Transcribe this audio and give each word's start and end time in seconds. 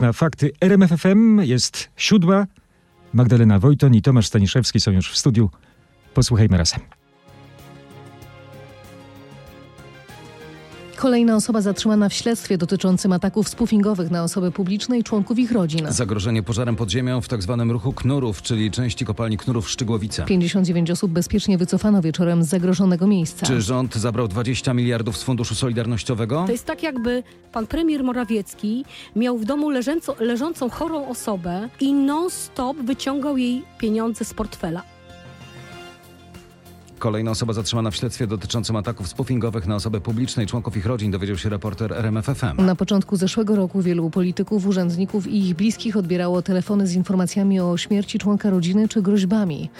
na 0.00 0.12
fakty 0.12 0.50
RMFFM. 0.60 1.40
Jest 1.40 1.90
siódma. 1.96 2.46
Magdalena 3.12 3.58
Wojton 3.58 3.94
i 3.94 4.02
Tomasz 4.02 4.26
Staniszewski 4.26 4.80
są 4.80 4.90
już 4.90 5.12
w 5.12 5.16
studiu. 5.16 5.50
Posłuchajmy 6.14 6.58
razem. 6.58 6.99
Kolejna 11.00 11.36
osoba 11.36 11.60
zatrzymana 11.60 12.08
w 12.08 12.14
śledztwie 12.14 12.58
dotyczącym 12.58 13.12
ataków 13.12 13.48
spoofingowych 13.48 14.10
na 14.10 14.24
osoby 14.24 14.50
publiczne 14.50 14.98
i 14.98 15.04
członków 15.04 15.38
ich 15.38 15.52
rodzin. 15.52 15.86
Zagrożenie 15.88 16.42
pożarem 16.42 16.76
pod 16.76 16.90
ziemią 16.90 17.20
w 17.20 17.28
tzw. 17.28 17.66
ruchu 17.70 17.92
Knurów, 17.92 18.42
czyli 18.42 18.70
części 18.70 19.04
kopalni 19.04 19.38
Knurów 19.38 19.70
Szczygłowice. 19.70 20.24
59 20.24 20.90
osób 20.90 21.12
bezpiecznie 21.12 21.58
wycofano 21.58 22.02
wieczorem 22.02 22.42
z 22.42 22.48
zagrożonego 22.48 23.06
miejsca. 23.06 23.46
Czy 23.46 23.60
rząd 23.60 23.94
zabrał 23.94 24.28
20 24.28 24.74
miliardów 24.74 25.16
z 25.16 25.22
Funduszu 25.22 25.54
Solidarnościowego? 25.54 26.42
To 26.46 26.52
jest 26.52 26.66
tak, 26.66 26.82
jakby 26.82 27.22
pan 27.52 27.66
premier 27.66 28.04
Morawiecki 28.04 28.84
miał 29.16 29.38
w 29.38 29.44
domu 29.44 29.70
leżącą, 29.70 30.12
leżącą 30.20 30.70
chorą 30.70 31.08
osobę 31.08 31.68
i 31.80 31.92
non-stop 31.92 32.76
wyciągał 32.76 33.36
jej 33.36 33.62
pieniądze 33.78 34.24
z 34.24 34.34
portfela. 34.34 34.82
Kolejna 37.00 37.30
osoba 37.30 37.52
zatrzymana 37.52 37.90
w 37.90 37.96
śledztwie 37.96 38.26
dotyczącym 38.26 38.76
ataków 38.76 39.08
spoofingowych 39.08 39.66
na 39.66 39.74
osoby 39.74 40.00
publiczne 40.00 40.44
i 40.44 40.46
członków 40.46 40.76
ich 40.76 40.86
rodzin, 40.86 41.10
dowiedział 41.10 41.38
się 41.38 41.48
reporter 41.48 41.92
RMFFM. 41.92 42.66
Na 42.66 42.76
początku 42.76 43.16
zeszłego 43.16 43.56
roku 43.56 43.82
wielu 43.82 44.10
polityków, 44.10 44.66
urzędników 44.66 45.26
i 45.26 45.48
ich 45.48 45.54
bliskich 45.54 45.96
odbierało 45.96 46.42
telefony 46.42 46.86
z 46.86 46.94
informacjami 46.94 47.60
o 47.60 47.76
śmierci 47.76 48.18
członka 48.18 48.50
rodziny 48.50 48.88
czy 48.88 49.02
groźbami. 49.02 49.70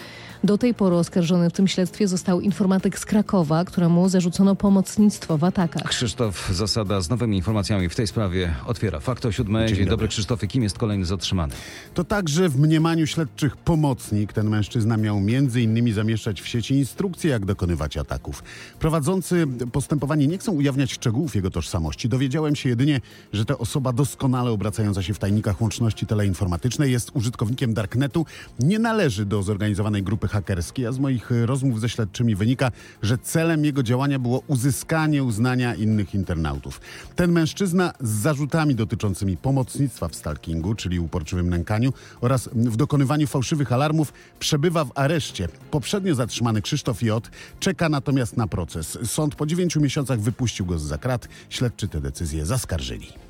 Do 0.44 0.58
tej 0.58 0.74
pory 0.74 0.96
oskarżony 0.96 1.50
w 1.50 1.52
tym 1.52 1.68
śledztwie 1.68 2.08
został 2.08 2.40
informatyk 2.40 2.98
z 2.98 3.04
Krakowa, 3.04 3.64
któremu 3.64 4.08
zarzucono 4.08 4.56
pomocnictwo 4.56 5.38
w 5.38 5.44
atakach. 5.44 5.88
Krzysztof 5.88 6.48
Zasada 6.52 7.00
z 7.00 7.10
nowymi 7.10 7.36
informacjami 7.36 7.88
w 7.88 7.94
tej 7.94 8.06
sprawie 8.06 8.54
otwiera 8.66 9.00
fakt 9.00 9.26
o 9.26 9.32
siódmej. 9.32 9.68
Dzień, 9.68 9.76
Dzień 9.76 9.84
dobry 9.84 9.96
dobry. 9.96 10.08
Krzysztofie, 10.08 10.46
kim 10.46 10.62
jest 10.62 10.78
kolejny 10.78 11.04
zatrzymany? 11.04 11.54
To 11.94 12.04
także 12.04 12.48
w 12.48 12.60
mniemaniu 12.60 13.06
śledczych 13.06 13.56
pomocnik 13.56 14.32
ten 14.32 14.48
mężczyzna 14.48 14.97
miał 14.97 15.20
między 15.20 15.62
innymi 15.62 15.92
zamieszczać 15.92 16.41
w 16.41 16.48
sieci 16.48 16.75
instrukcje, 16.75 17.30
jak 17.30 17.44
dokonywać 17.44 17.97
ataków. 17.97 18.42
Prowadzący 18.78 19.47
postępowanie 19.72 20.27
nie 20.27 20.38
chcą 20.38 20.52
ujawniać 20.52 20.92
szczegółów 20.92 21.34
jego 21.34 21.50
tożsamości. 21.50 22.08
Dowiedziałem 22.08 22.56
się 22.56 22.69
jedynie, 22.69 23.00
że 23.32 23.44
to 23.44 23.58
osoba 23.58 23.92
doskonale 23.92 24.50
obracająca 24.50 25.02
się 25.02 25.14
w 25.14 25.19
tajnikach 25.19 25.60
łączności 25.60 26.06
teleinformatycznej 26.06 26.92
jest 26.92 27.10
użytkownikiem 27.14 27.75
Darknetu, 27.75 28.27
nie 28.60 28.78
należy 28.78 29.27
do 29.27 29.42
zorganizowanej 29.42 30.02
grupy 30.02 30.30
hakerskiej, 30.31 30.86
a 30.86 30.92
z 30.92 30.98
moich 30.98 31.33
y, 31.33 31.47
rozmów 31.47 31.81
ze 31.81 31.89
śledczymi 31.89 32.34
wynika, 32.34 32.70
że 33.03 33.19
celem 33.19 33.64
jego 33.64 33.83
działania 33.83 34.19
było 34.19 34.42
uzyskanie 34.47 35.25
uznania 35.25 35.75
innych 35.75 36.14
internautów. 36.14 36.81
Ten 37.17 37.33
mężczyzna 37.33 37.92
z 38.00 38.11
zarzutami 38.11 38.75
dotyczącymi 38.75 39.37
pomocnictwa 39.37 40.09
w 40.09 40.14
stalkingu, 40.14 40.75
czyli 40.75 41.00
uporczywym 41.00 41.50
nękaniu 41.50 41.92
oraz 42.20 42.48
w 42.55 42.77
dokonywaniu 42.77 43.27
fałszywych 43.27 43.72
alarmów 43.72 44.12
przebywa 44.39 44.84
w 44.84 44.92
areszcie. 44.95 45.48
Poprzednio 45.70 46.14
zatrzymany 46.14 46.62
Krzysztof 46.62 47.03
J. 47.03 47.31
czeka 47.61 47.89
natomiast 47.89 48.37
na 48.37 48.47
proces. 48.47 48.98
Sąd 49.05 49.34
po 49.34 49.47
dziewięciu 49.47 49.81
miesiącach 49.81 50.20
wypuścił 50.20 50.67
go 50.67 50.78
z 50.78 50.83
zakrat. 50.83 51.28
Śledczy 51.48 51.89
tę 51.89 52.00
decyzję 52.00 52.47
zaskarżyli. 52.47 53.30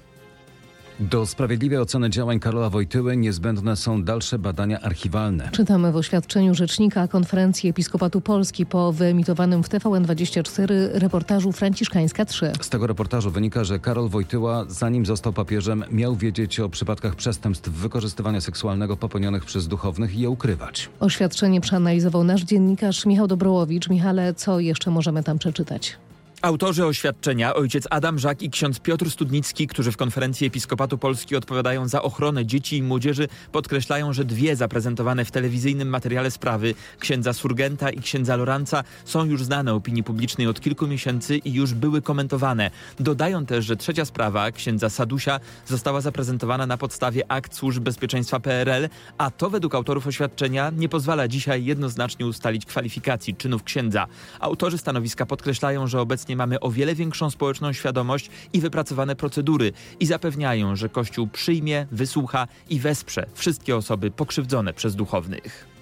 Do 1.01 1.27
sprawiedliwej 1.27 1.79
oceny 1.79 2.11
działań 2.11 2.41
Karola 2.41 2.71
Wojtyły 2.71 3.17
niezbędne 3.17 3.77
są 3.77 4.03
dalsze 4.03 4.39
badania 4.39 4.81
archiwalne. 4.81 5.49
Czytamy 5.53 5.93
w 5.93 5.97
oświadczeniu 5.97 6.55
rzecznika 6.55 7.09
Konferencji 7.09 7.71
Episkopatu 7.71 8.21
Polski 8.21 8.67
po 8.67 8.93
wyemitowanym 8.93 9.63
w 9.63 9.69
TVN24 9.69 10.73
reportażu 10.93 11.53
Franciszkańska 11.53 12.25
3. 12.25 12.53
Z 12.61 12.69
tego 12.69 12.87
reportażu 12.87 13.31
wynika, 13.31 13.65
że 13.65 13.79
Karol 13.79 14.09
Wojtyła, 14.09 14.65
zanim 14.69 15.07
został 15.07 15.33
papieżem, 15.33 15.85
miał 15.91 16.17
wiedzieć 16.17 16.61
o 16.61 16.69
przypadkach 16.69 17.15
przestępstw 17.15 17.71
wykorzystywania 17.71 18.41
seksualnego 18.41 18.97
popełnionych 18.97 19.45
przez 19.45 19.69
duchownych 19.69 20.15
i 20.15 20.21
je 20.21 20.31
ukrywać. 20.31 20.89
Oświadczenie 21.01 21.61
przeanalizował 21.61 22.25
nasz 22.25 22.43
dziennikarz 22.43 23.07
Michał 23.07 23.27
Dobrołowicz. 23.27 23.89
Michale, 23.89 24.35
co 24.35 24.61
jeszcze 24.61 24.91
możemy 24.91 25.23
tam 25.23 25.39
przeczytać? 25.39 25.97
Autorzy 26.43 26.87
oświadczenia, 26.87 27.55
ojciec 27.55 27.85
Adam 27.91 28.19
Żak 28.19 28.43
i 28.43 28.51
ksiądz 28.51 28.81
Piotr 28.81 29.11
Studnicki, 29.11 29.67
którzy 29.67 29.93
w 29.93 29.97
konferencji 29.97 30.47
Episkopatu 30.47 30.99
Polski 30.99 31.37
odpowiadają 31.37 31.89
za 31.89 32.03
ochronę 32.03 32.47
dzieci 32.47 32.77
i 32.77 32.83
młodzieży, 32.83 33.29
podkreślają, 33.53 34.13
że 34.13 34.25
dwie 34.25 34.57
zaprezentowane 34.57 35.25
w 35.25 35.31
telewizyjnym 35.31 35.89
materiale 35.89 36.31
sprawy, 36.31 36.75
księdza 36.99 37.33
Surgenta 37.33 37.91
i 37.91 38.01
księdza 38.01 38.37
Loranca, 38.37 38.85
są 39.05 39.25
już 39.25 39.45
znane 39.45 39.75
opinii 39.75 40.03
publicznej 40.03 40.47
od 40.47 40.61
kilku 40.61 40.87
miesięcy 40.87 41.37
i 41.37 41.53
już 41.53 41.75
były 41.75 42.03
komentowane. 42.03 42.71
Dodają 43.01 43.47
też, 43.47 43.65
że 43.65 43.77
trzecia 43.77 44.05
sprawa, 44.05 44.51
księdza 44.51 44.91
Sadusia, 44.91 45.41
została 45.67 46.01
zaprezentowana 46.01 46.67
na 46.67 46.77
podstawie 46.77 47.33
akt 47.33 47.55
służb 47.55 47.83
bezpieczeństwa 47.83 48.41
PRL, 48.41 48.89
a 49.19 49.31
to 49.31 49.51
według 49.51 49.75
autorów 49.75 50.07
oświadczenia 50.07 50.71
nie 50.77 50.89
pozwala 50.89 51.29
dzisiaj 51.29 51.65
jednoznacznie 51.65 52.27
ustalić 52.27 52.67
kwalifikacji 52.67 53.35
czynów 53.35 53.63
księdza. 53.63 54.07
Autorzy 54.41 54.79
stanowiska 54.79 55.27
podkreślają, 55.27 55.87
że 55.87 56.01
obecnie 56.01 56.30
mamy 56.37 56.61
o 56.61 56.71
wiele 56.71 56.95
większą 56.95 57.31
społeczną 57.31 57.73
świadomość 57.73 58.31
i 58.53 58.61
wypracowane 58.61 59.17
procedury 59.17 59.73
i 60.01 60.07
zapewniają, 60.07 60.77
że 60.77 60.89
Kościół 60.89 61.27
przyjmie, 61.27 61.87
wysłucha 61.93 62.47
i 62.71 62.81
wesprze 62.81 63.27
wszystkie 63.35 63.77
osoby 63.77 64.11
pokrzywdzone 64.11 64.75
przez 64.75 64.97
duchownych. 64.97 65.80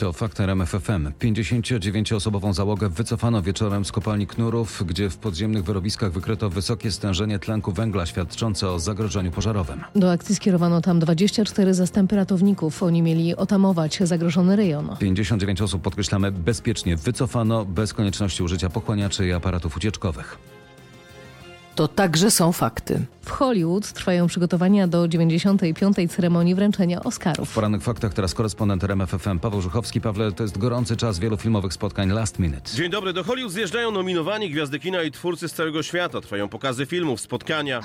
To 0.00 0.12
fakt 0.12 0.40
RMFFM. 0.40 1.12
59-osobową 1.20 2.52
załogę 2.52 2.88
wycofano 2.88 3.42
wieczorem 3.42 3.84
z 3.84 3.92
kopalni 3.92 4.26
Knurów, 4.26 4.82
gdzie 4.86 5.10
w 5.10 5.16
podziemnych 5.16 5.64
wyrobiskach 5.64 6.12
wykryto 6.12 6.50
wysokie 6.50 6.92
stężenie 6.92 7.38
tlenku 7.38 7.72
węgla 7.72 8.06
świadczące 8.06 8.70
o 8.70 8.78
zagrożeniu 8.78 9.30
pożarowym. 9.30 9.80
Do 9.94 10.12
akcji 10.12 10.34
skierowano 10.34 10.80
tam 10.80 10.98
24 10.98 11.74
zastępy 11.74 12.16
ratowników. 12.16 12.82
Oni 12.82 13.02
mieli 13.02 13.36
otamować 13.36 13.98
zagrożony 14.02 14.56
rejon. 14.56 14.96
59 14.98 15.62
osób, 15.62 15.82
podkreślamy, 15.82 16.32
bezpiecznie 16.32 16.96
wycofano 16.96 17.64
bez 17.64 17.94
konieczności 17.94 18.42
użycia 18.42 18.70
pochłaniaczy 18.70 19.26
i 19.26 19.32
aparatów 19.32 19.76
ucieczkowych. 19.76 20.38
To 21.80 21.88
także 21.88 22.30
są 22.30 22.52
fakty. 22.52 23.00
W 23.22 23.30
Hollywood 23.30 23.92
trwają 23.92 24.26
przygotowania 24.26 24.86
do 24.86 25.08
95. 25.08 25.96
ceremonii 26.10 26.54
wręczenia 26.54 27.00
W 27.00 27.06
Oscarów. 27.06 27.54
porannych 27.54 27.82
faktach 27.82 28.14
teraz 28.14 28.34
korespondent 28.34 28.84
RMFFM 28.84 29.38
Paweł 29.38 29.60
Żuchowski. 29.60 30.00
Pawle, 30.00 30.32
to 30.32 30.42
jest 30.42 30.58
gorący 30.58 30.96
czas 30.96 31.18
wielu 31.18 31.36
filmowych 31.36 31.72
spotkań 31.72 32.10
last 32.10 32.38
minute. 32.38 32.70
Dzień 32.74 32.90
dobry, 32.90 33.12
do 33.12 33.24
Hollywood 33.24 33.52
zjeżdżają 33.52 33.90
nominowani 33.90 34.50
gwiazdy 34.50 34.78
kina 34.78 35.02
i 35.02 35.10
twórcy 35.10 35.48
z 35.48 35.52
całego 35.52 35.82
świata. 35.82 36.20
Trwają 36.20 36.48
pokazy 36.48 36.86
filmów, 36.86 37.20
spotkania. 37.20 37.80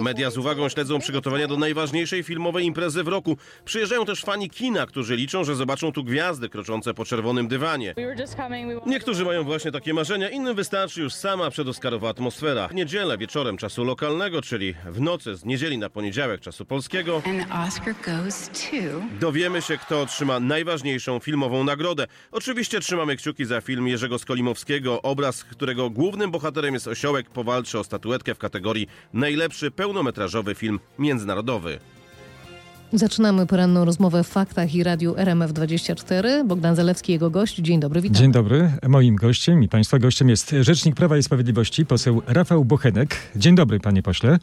Media 0.00 0.30
z 0.30 0.38
uwagą 0.38 0.68
śledzą 0.68 0.98
przygotowania 0.98 1.46
do 1.48 1.56
najważniejszej 1.56 2.22
filmowej 2.22 2.66
imprezy 2.66 3.02
w 3.04 3.08
roku. 3.08 3.36
Przyjeżdżają 3.64 4.04
też 4.04 4.22
fani 4.22 4.50
kina, 4.50 4.86
którzy 4.86 5.16
liczą, 5.16 5.44
że 5.44 5.54
zobaczą 5.54 5.92
tu 5.92 6.04
gwiazdy 6.04 6.48
kroczące 6.48 6.94
po 6.94 7.04
czerwonym 7.04 7.48
dywanie. 7.48 7.94
Niektórzy 8.86 9.24
mają 9.24 9.44
właśnie 9.44 9.72
takie 9.72 9.94
marzenia, 9.94 10.30
innym 10.30 10.54
wystarczy 10.54 11.00
już 11.00 11.14
sama 11.14 11.50
przedoskarowa 11.50 12.08
atmosfera. 12.08 12.68
W 12.68 12.74
niedzielę 12.92 13.18
wieczorem 13.18 13.56
czasu 13.56 13.84
lokalnego, 13.84 14.42
czyli 14.42 14.74
w 14.86 15.00
nocy 15.00 15.36
z 15.36 15.44
niedzieli 15.44 15.78
na 15.78 15.90
poniedziałek 15.90 16.40
czasu 16.40 16.64
polskiego, 16.64 17.22
dowiemy 19.20 19.62
się, 19.62 19.78
kto 19.78 20.00
otrzyma 20.00 20.40
najważniejszą 20.40 21.18
filmową 21.18 21.64
nagrodę. 21.64 22.06
Oczywiście 22.32 22.80
trzymamy 22.80 23.16
kciuki 23.16 23.44
za 23.44 23.60
film 23.60 23.88
Jerzego 23.88 24.18
Skolimowskiego, 24.18 25.02
obraz, 25.02 25.44
którego 25.44 25.90
głównym 25.90 26.30
bohaterem 26.30 26.74
jest 26.74 26.88
osiołek, 26.88 27.30
powalczy 27.30 27.78
o 27.78 27.84
statuetkę 27.84 28.34
w 28.34 28.38
kategorii 28.38 28.86
najlepszy 29.12 29.70
pełnometrażowy 29.70 30.54
film 30.54 30.80
międzynarodowy. 30.98 31.78
Zaczynamy 32.94 33.46
poranną 33.46 33.84
rozmowę 33.84 34.24
w 34.24 34.28
faktach 34.28 34.74
i 34.74 34.82
radiu 34.82 35.14
RMF24. 35.14 36.46
Bogdan 36.46 36.76
Zalewski, 36.76 37.12
jego 37.12 37.30
gość. 37.30 37.56
Dzień 37.56 37.80
dobry, 37.80 38.00
witam. 38.00 38.16
Dzień 38.16 38.32
dobry. 38.32 38.72
Moim 38.88 39.16
gościem 39.16 39.62
i 39.62 39.68
Państwa 39.68 39.98
gościem 39.98 40.28
jest 40.28 40.54
Rzecznik 40.60 40.94
Prawa 40.96 41.16
i 41.18 41.22
Sprawiedliwości, 41.22 41.86
poseł 41.86 42.22
Rafał 42.26 42.64
Bochenek. 42.64 43.16
Dzień 43.36 43.54
dobry, 43.54 43.80
panie 43.80 44.02
pośle. 44.02 44.38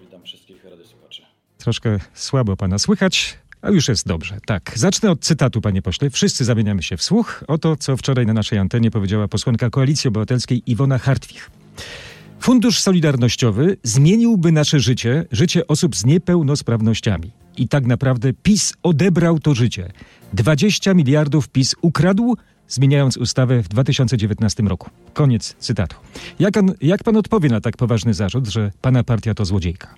Witam 0.00 0.22
wszystkich 0.22 0.64
radiosłuchaczy. 0.64 1.22
Troszkę 1.58 1.98
słabo 2.14 2.56
pana 2.56 2.78
słychać, 2.78 3.38
a 3.62 3.70
już 3.70 3.88
jest 3.88 4.06
dobrze. 4.06 4.38
Tak, 4.46 4.72
zacznę 4.76 5.10
od 5.10 5.20
cytatu, 5.20 5.60
panie 5.60 5.82
pośle. 5.82 6.10
Wszyscy 6.10 6.44
zamieniamy 6.44 6.82
się 6.82 6.96
w 6.96 7.02
słuch. 7.02 7.44
Oto, 7.48 7.76
co 7.76 7.96
wczoraj 7.96 8.26
na 8.26 8.32
naszej 8.32 8.58
antenie 8.58 8.90
powiedziała 8.90 9.28
posłanka 9.28 9.70
Koalicji 9.70 10.08
Obywatelskiej 10.08 10.62
Iwona 10.66 10.98
Hartwich. 10.98 11.50
Fundusz 12.44 12.80
Solidarnościowy 12.80 13.76
zmieniłby 13.82 14.52
nasze 14.52 14.80
życie, 14.80 15.24
życie 15.32 15.66
osób 15.66 15.96
z 15.96 16.04
niepełnosprawnościami. 16.04 17.30
I 17.56 17.68
tak 17.68 17.86
naprawdę 17.86 18.32
PiS 18.32 18.74
odebrał 18.82 19.38
to 19.38 19.54
życie. 19.54 19.92
20 20.32 20.94
miliardów 20.94 21.48
PiS 21.48 21.74
ukradł, 21.82 22.36
zmieniając 22.68 23.16
ustawę 23.16 23.62
w 23.62 23.68
2019 23.68 24.62
roku. 24.62 24.90
Koniec 25.12 25.54
cytatu. 25.58 25.96
Jak, 26.38 26.56
on, 26.56 26.72
jak 26.80 27.04
pan 27.04 27.16
odpowie 27.16 27.48
na 27.48 27.60
tak 27.60 27.76
poważny 27.76 28.14
zarzut, 28.14 28.48
że 28.48 28.70
pana 28.80 29.04
partia 29.04 29.34
to 29.34 29.44
złodziejka? 29.44 29.94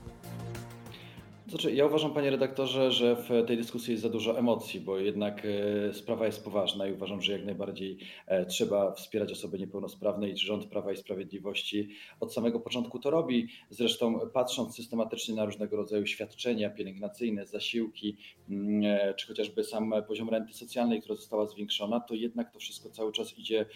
Znaczy, 1.49 1.73
ja 1.73 1.87
uważam, 1.87 2.15
panie 2.15 2.31
redaktorze, 2.31 2.93
że 2.93 3.17
w 3.17 3.47
tej 3.47 3.57
dyskusji 3.57 3.91
jest 3.91 4.03
za 4.03 4.09
dużo 4.09 4.39
emocji, 4.39 4.81
bo 4.81 4.99
jednak 4.99 5.43
e, 5.45 5.95
sprawa 5.95 6.27
jest 6.27 6.45
poważna 6.45 6.87
i 6.87 6.93
uważam, 6.93 7.23
że 7.23 7.33
jak 7.33 7.45
najbardziej 7.45 7.99
e, 8.27 8.47
trzeba 8.47 8.93
wspierać 8.93 9.33
osoby 9.33 9.59
niepełnosprawne 9.59 10.29
i 10.29 10.37
rząd 10.37 10.67
Prawa 10.67 10.93
i 10.93 10.97
Sprawiedliwości 10.97 11.89
od 12.21 12.35
samego 12.35 12.61
początku 12.61 12.99
to 12.99 13.11
robi. 13.11 13.49
Zresztą 13.71 14.21
patrząc 14.33 14.77
systematycznie 14.77 15.35
na 15.35 15.45
różnego 15.45 15.77
rodzaju 15.77 16.07
świadczenia 16.07 16.71
pielęgnacyjne, 16.71 17.47
zasiłki, 17.47 18.17
mm, 18.51 18.85
e, 18.85 19.15
czy 19.15 19.27
chociażby 19.27 19.65
sam 19.65 19.95
poziom 20.09 20.29
renty 20.31 20.53
socjalnej, 20.53 21.01
która 21.01 21.17
została 21.17 21.47
zwiększona, 21.47 22.01
to 22.01 22.15
jednak 22.15 22.53
to 22.53 22.59
wszystko 22.59 22.91
cały 22.91 23.13
czas 23.13 23.39
idzie 23.39 23.67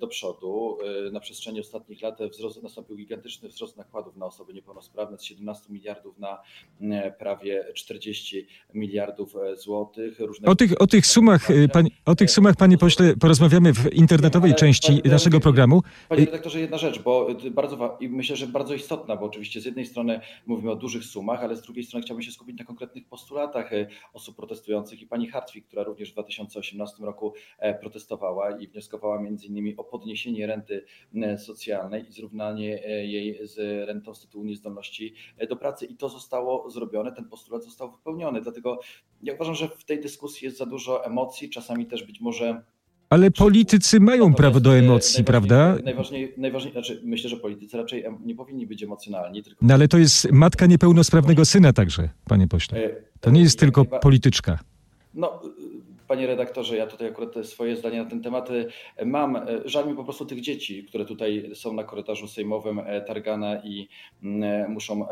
do 0.00 0.06
przodu. 0.06 0.78
Na 1.12 1.20
przestrzeni 1.20 1.60
ostatnich 1.60 2.02
lat 2.02 2.18
wzrost, 2.30 2.62
nastąpił 2.62 2.96
gigantyczny 2.96 3.48
wzrost 3.48 3.76
nakładów 3.76 4.16
na 4.16 4.26
osoby 4.26 4.54
niepełnosprawne 4.54 5.18
z 5.18 5.24
17 5.24 5.72
miliardów 5.72 6.18
na 6.18 6.42
prawie 7.18 7.64
40 7.74 8.46
miliardów 8.74 9.36
e, 9.36 9.56
złotych. 9.56 10.18
O 10.46 10.54
tych, 10.54 10.80
o 10.80 10.86
tych 10.86 11.06
sumach, 11.06 11.50
e, 11.50 11.68
pani, 11.68 11.90
o 12.06 12.14
tych 12.14 12.30
sumach, 12.30 12.56
panie 12.56 12.78
pośle, 12.78 13.16
porozmawiamy 13.16 13.74
w 13.74 13.92
internetowej 13.92 14.54
części 14.54 15.02
naszego 15.04 15.40
programu. 15.40 15.82
Panie 16.08 16.24
redaktorze, 16.24 16.60
jedna 16.60 16.78
rzecz, 16.78 17.02
bo 17.02 17.28
bardzo, 17.50 17.98
i 18.00 18.08
myślę, 18.08 18.36
że 18.36 18.46
bardzo 18.46 18.74
istotna, 18.74 19.16
bo 19.16 19.26
oczywiście 19.26 19.60
z 19.60 19.64
jednej 19.64 19.86
strony 19.86 20.20
mówimy 20.46 20.70
o 20.70 20.76
dużych 20.76 21.04
sumach, 21.04 21.44
ale 21.44 21.56
z 21.56 21.62
drugiej 21.62 21.84
strony 21.84 22.04
chciałbym 22.04 22.22
się 22.22 22.32
skupić 22.32 22.58
na 22.58 22.64
konkretnych 22.64 23.08
postulatach 23.08 23.70
osób 24.12 24.36
protestujących 24.36 25.02
i 25.02 25.06
pani 25.06 25.28
Hartwig, 25.28 25.66
która 25.66 25.82
również 25.82 26.10
w 26.10 26.12
2018 26.12 27.04
roku 27.04 27.34
protestowała 27.80 28.58
i 28.58 28.68
wnioskowała 28.68 29.22
między 29.22 29.46
innymi 29.46 29.76
o 29.76 29.84
podniesienie 29.84 30.46
renty 30.46 30.84
socjalnej 31.38 32.08
i 32.08 32.12
zrównanie 32.12 32.68
jej 32.86 33.46
z 33.46 33.88
rentą 33.88 34.14
z 34.14 34.20
tytułu 34.20 34.44
niezdolności 34.44 35.14
do 35.48 35.56
pracy 35.56 35.86
i 35.86 35.96
to 35.96 36.08
zostało 36.08 36.69
zrobione, 36.70 37.12
ten 37.12 37.24
postulat 37.24 37.64
został 37.64 37.92
wypełniony. 37.92 38.40
Dlatego 38.40 38.80
ja 39.22 39.34
uważam, 39.34 39.54
że 39.54 39.68
w 39.68 39.84
tej 39.84 40.00
dyskusji 40.00 40.44
jest 40.44 40.58
za 40.58 40.66
dużo 40.66 41.04
emocji, 41.04 41.50
czasami 41.50 41.86
też 41.86 42.04
być 42.04 42.20
może 42.20 42.62
ale 43.10 43.30
politycy 43.30 44.00
mają 44.00 44.34
prawo 44.34 44.60
do 44.60 44.76
emocji, 44.76 45.24
prawda? 45.24 45.76
Najważniej, 45.84 46.34
najważniej, 46.36 46.72
znaczy 46.72 47.00
myślę, 47.04 47.30
że 47.30 47.36
politycy 47.36 47.76
raczej 47.76 48.04
nie 48.24 48.34
powinni 48.34 48.66
być 48.66 48.82
emocjonalni. 48.82 49.42
Tylko... 49.42 49.66
No 49.66 49.74
ale 49.74 49.88
to 49.88 49.98
jest 49.98 50.32
matka 50.32 50.66
niepełnosprawnego 50.66 51.44
syna 51.44 51.72
także, 51.72 52.08
panie 52.24 52.48
pośle. 52.48 52.84
E, 52.84 52.90
to 53.20 53.30
nie 53.30 53.40
jest 53.40 53.58
tylko 53.58 53.84
polityczka. 53.84 54.58
No, 55.14 55.42
Panie 56.10 56.26
redaktorze, 56.26 56.76
ja 56.76 56.86
tutaj 56.86 57.08
akurat 57.08 57.34
swoje 57.42 57.76
zdanie 57.76 58.02
na 58.02 58.10
ten 58.10 58.22
temat 58.22 58.48
e, 58.96 59.04
mam. 59.04 59.36
E, 59.36 59.42
żal 59.64 59.88
mi 59.88 59.94
po 59.94 60.04
prostu 60.04 60.26
tych 60.26 60.40
dzieci, 60.40 60.84
które 60.84 61.04
tutaj 61.04 61.50
są 61.54 61.72
na 61.72 61.84
korytarzu 61.84 62.28
sejmowym 62.28 62.78
e, 62.78 63.00
targana 63.00 63.62
i 63.64 63.88
mm, 64.22 64.70
muszą 64.72 65.06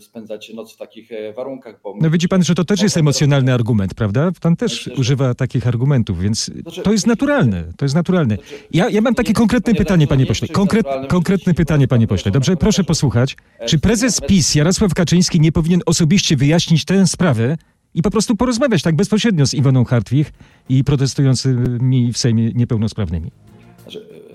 spędzać 0.00 0.54
noc 0.54 0.74
w 0.74 0.76
takich 0.76 1.10
warunkach. 1.36 1.80
Bo 1.82 1.94
no 2.00 2.10
widzi 2.10 2.28
pan, 2.28 2.44
że 2.44 2.54
to 2.54 2.64
też 2.64 2.82
jest 2.82 2.96
emocjonalny 2.96 3.52
argument, 3.52 3.94
prawda? 3.94 4.30
Pan 4.40 4.56
też 4.56 4.90
używa 4.98 5.34
takich 5.34 5.66
argumentów, 5.66 6.20
więc 6.20 6.44
znaczy, 6.44 6.82
to 6.82 6.92
jest 6.92 7.06
naturalne. 7.06 7.64
To 7.76 7.84
jest 7.84 7.94
naturalne. 7.94 8.34
Znaczy, 8.34 8.54
ja, 8.70 8.88
ja 8.88 9.00
mam 9.00 9.14
takie 9.14 9.32
konkretne 9.32 9.74
pytanie, 9.74 10.06
panie 10.06 10.26
pośle. 10.26 10.48
Konkret, 10.48 10.86
konkretne 11.08 11.54
pytanie, 11.54 11.88
panie 11.88 12.06
pośle. 12.06 12.30
Dobrze, 12.32 12.56
proszę 12.56 12.84
posłuchać. 12.84 13.36
Czy 13.66 13.78
prezes 13.78 14.20
PiS 14.20 14.54
Jarosław 14.54 14.94
Kaczyński 14.94 15.40
nie 15.40 15.52
powinien 15.52 15.80
osobiście 15.86 16.36
wyjaśnić 16.36 16.84
tę 16.84 17.06
sprawę, 17.06 17.56
i 17.96 18.02
po 18.02 18.10
prostu 18.10 18.36
porozmawiać 18.36 18.82
tak 18.82 18.96
bezpośrednio 18.96 19.46
z 19.46 19.54
Iwoną 19.54 19.84
Hartwig 19.84 20.32
i 20.68 20.84
protestującymi 20.84 22.12
w 22.12 22.18
Sejmie 22.18 22.52
niepełnosprawnymi. 22.52 23.30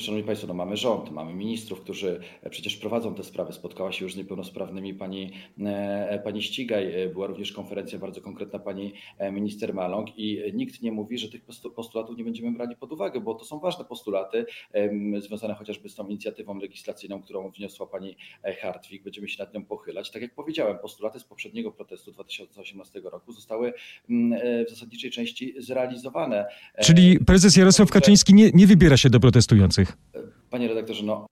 Szanowni 0.02 0.24
Państwo, 0.24 0.48
no 0.48 0.54
mamy 0.54 0.78
rząd, 0.78 1.12
mamy 1.12 1.34
ministrów, 1.34 1.82
którzy 1.82 2.20
przecież 2.50 2.78
prowadzą 2.78 3.16
te 3.16 3.24
sprawy. 3.24 3.54
Spotkała 3.54 3.92
się 3.92 4.06
już 4.06 4.14
z 4.14 4.18
niepełnosprawnymi 4.18 4.94
pani, 4.94 5.32
e, 5.60 6.22
pani 6.24 6.44
Ścigaj. 6.44 6.94
Była 7.14 7.28
również 7.28 7.52
konferencja 7.52 8.00
bardzo 8.00 8.22
konkretna 8.22 8.60
pani 8.60 8.94
e, 9.18 9.32
minister 9.32 9.74
Maląg 9.74 10.20
i 10.20 10.42
nikt 10.54 10.82
nie 10.82 10.92
mówi, 10.92 11.18
że 11.18 11.30
tych 11.30 11.42
postulatów 11.76 12.18
nie 12.18 12.24
będziemy 12.24 12.52
brali 12.52 12.76
pod 12.76 12.92
uwagę, 12.92 13.22
bo 13.22 13.36
to 13.36 13.46
są 13.46 13.60
ważne 13.60 13.86
postulaty 13.86 14.46
związane 15.20 15.54
chociażby 15.54 15.90
z 15.90 15.96
tą 15.96 16.08
inicjatywą 16.08 16.60
legislacyjną, 16.60 17.22
którą 17.22 17.52
wniosła 17.52 17.88
pani 17.88 18.18
e, 18.44 18.56
Hartwig. 18.56 19.04
Będziemy 19.04 19.28
się 19.28 19.44
nad 19.44 19.54
nią 19.54 19.66
pochylać. 19.66 20.12
Tak 20.12 20.22
jak 20.22 20.36
powiedziałem, 20.36 20.78
postulaty 20.78 21.20
z 21.20 21.24
poprzedniego 21.24 21.72
protestu 21.72 22.12
2018 22.12 23.02
roku 23.04 23.32
zostały 23.32 23.74
w 24.68 24.70
zasadniczej 24.70 25.12
części 25.12 25.54
zrealizowane. 25.58 26.46
Czyli 26.80 27.20
prezes 27.20 27.56
Jarosław 27.58 27.92
Kaczyński 27.92 28.34
nie, 28.34 28.52
nie 28.54 28.68
wybiera 28.68 28.98
się 28.98 29.10
do 29.10 29.20
protestujących? 29.20 29.91
Panie 30.50 30.68
redaktorze, 30.68 31.06
no 31.06 31.28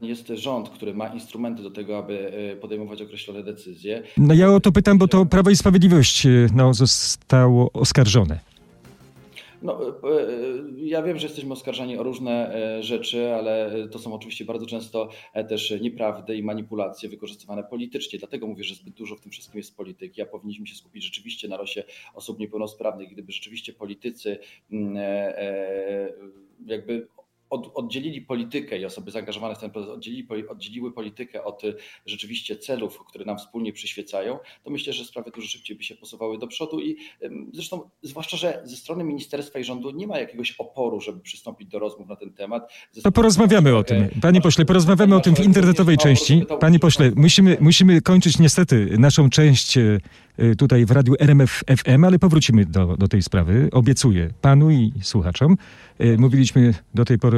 jest 0.00 0.28
rząd, 0.28 0.68
który 0.68 0.94
ma 0.94 1.08
instrumenty 1.08 1.62
do 1.62 1.70
tego, 1.70 1.98
aby 1.98 2.32
e, 2.52 2.56
podejmować 2.56 3.02
określone 3.02 3.42
decyzje. 3.42 4.02
No 4.16 4.34
ja 4.34 4.52
o 4.52 4.60
to 4.60 4.72
pytam, 4.72 4.98
bo 4.98 5.08
to 5.08 5.26
Prawo 5.26 5.50
i 5.50 5.56
Sprawiedliwość 5.56 6.26
e, 6.26 6.30
no, 6.54 6.74
zostało 6.74 7.72
oskarżone. 7.72 8.40
No, 9.62 9.88
e, 9.88 9.92
ja 10.76 11.02
wiem, 11.02 11.18
że 11.18 11.26
jesteśmy 11.26 11.52
oskarżani 11.52 11.98
o 11.98 12.02
różne 12.02 12.56
rzeczy, 12.80 13.34
ale 13.34 13.70
to 13.90 13.98
są 13.98 14.14
oczywiście 14.14 14.44
bardzo 14.44 14.66
często 14.66 15.08
też 15.48 15.74
nieprawdy 15.80 16.36
i 16.36 16.42
manipulacje 16.42 17.08
wykorzystywane 17.08 17.64
politycznie. 17.64 18.18
Dlatego 18.18 18.46
mówię, 18.46 18.64
że 18.64 18.74
zbyt 18.74 18.94
dużo 18.94 19.16
w 19.16 19.20
tym 19.20 19.32
wszystkim 19.32 19.58
jest 19.58 19.76
polityki, 19.76 20.22
a 20.22 20.26
powinniśmy 20.26 20.66
się 20.66 20.74
skupić 20.74 21.04
rzeczywiście 21.04 21.48
na 21.48 21.56
losie 21.56 21.84
osób 22.14 22.38
niepełnosprawnych. 22.38 23.10
Gdyby 23.10 23.32
rzeczywiście 23.32 23.72
politycy 23.72 24.38
mm, 24.70 24.96
jakby 26.66 27.08
od, 27.50 27.70
oddzielili 27.74 28.22
politykę 28.22 28.78
i 28.78 28.84
osoby 28.84 29.10
zaangażowane 29.10 29.54
w 29.54 29.58
ten 29.58 29.70
proces 29.70 29.90
oddzielili, 29.90 30.28
oddzieliły 30.48 30.92
politykę 30.92 31.44
od 31.44 31.64
y, 31.64 31.74
rzeczywiście 32.06 32.56
celów, 32.56 33.04
które 33.08 33.24
nam 33.24 33.38
wspólnie 33.38 33.72
przyświecają, 33.72 34.38
to 34.64 34.70
myślę, 34.70 34.92
że 34.92 35.04
sprawy 35.04 35.30
dużo 35.30 35.48
szybciej 35.48 35.76
by 35.76 35.84
się 35.84 35.94
posuwały 35.94 36.38
do 36.38 36.46
przodu 36.46 36.80
i 36.80 36.96
zresztą 37.52 37.90
zwłaszcza, 38.02 38.36
że 38.36 38.62
ze 38.64 38.76
strony 38.76 39.04
ministerstwa 39.04 39.58
i 39.58 39.64
rządu 39.64 39.90
nie 39.90 40.06
ma 40.06 40.18
jakiegoś 40.18 40.52
oporu, 40.52 41.00
żeby 41.00 41.20
przystąpić 41.20 41.68
do 41.68 41.78
rozmów 41.78 42.08
na 42.08 42.16
ten 42.16 42.32
temat. 42.32 42.72
to 43.02 43.12
porozmawiamy 43.12 43.76
o 43.76 43.84
tym. 43.84 44.08
Panie 44.22 44.40
pośle, 44.40 44.64
porozmawiamy 44.64 45.16
o 45.16 45.20
tym 45.20 45.34
w 45.34 45.40
internetowej 45.40 45.96
części. 45.96 46.42
Panie 46.60 46.78
pośle, 46.78 47.12
musimy, 47.16 47.56
musimy 47.60 48.00
kończyć 48.00 48.38
niestety 48.38 48.98
naszą 48.98 49.30
część 49.30 49.78
y, 49.78 50.00
y, 50.40 50.56
tutaj 50.56 50.86
w 50.86 50.90
radiu 50.90 51.14
RMF 51.20 51.64
FM, 51.76 52.04
ale 52.04 52.18
powrócimy 52.18 52.66
do, 52.66 52.96
do 52.96 53.08
tej 53.08 53.22
sprawy. 53.22 53.68
Obiecuję 53.72 54.30
panu 54.40 54.70
i 54.70 54.92
słuchaczom. 55.02 55.56
Mówiliśmy 56.18 56.74
do 56.94 57.04
tej 57.04 57.18
pory 57.18 57.35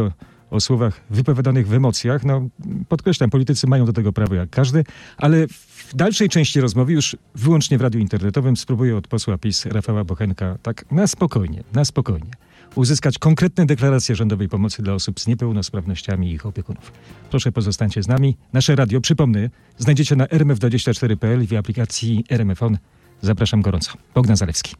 o, 0.50 0.60
słowach 0.60 1.00
wypowiadanych 1.10 1.68
w 1.68 1.74
emocjach. 1.74 2.24
No, 2.24 2.48
podkreślam, 2.88 3.30
politycy 3.30 3.66
mają 3.66 3.84
do 3.84 3.92
tego 3.92 4.12
prawo 4.12 4.34
jak 4.34 4.50
każdy, 4.50 4.84
ale 5.16 5.46
w 5.48 5.94
dalszej 5.94 6.28
części 6.28 6.60
rozmowy, 6.60 6.92
już 6.92 7.16
wyłącznie 7.34 7.78
w 7.78 7.80
radiu 7.80 8.00
internetowym, 8.00 8.56
spróbuję 8.56 8.96
od 8.96 9.08
posła 9.08 9.38
PiS 9.38 9.66
Rafała 9.66 10.04
Bochenka 10.04 10.58
tak 10.62 10.84
na 10.90 11.06
spokojnie, 11.06 11.64
na 11.72 11.84
spokojnie 11.84 12.30
uzyskać 12.74 13.18
konkretne 13.18 13.66
deklaracje 13.66 14.14
rządowej 14.14 14.48
pomocy 14.48 14.82
dla 14.82 14.94
osób 14.94 15.20
z 15.20 15.26
niepełnosprawnościami 15.26 16.30
i 16.30 16.34
ich 16.34 16.46
opiekunów. 16.46 16.92
Proszę 17.30 17.52
pozostańcie 17.52 18.02
z 18.02 18.08
nami. 18.08 18.36
Nasze 18.52 18.76
radio, 18.76 19.00
przypomnę, 19.00 19.50
znajdziecie 19.78 20.16
na 20.16 20.26
rmf24.pl 20.26 21.46
w 21.46 21.54
aplikacji 21.54 22.24
RMFON. 22.30 22.78
Zapraszam 23.22 23.62
gorąco. 23.62 23.92
Bogdan 24.14 24.36
Zalewski. 24.36 24.74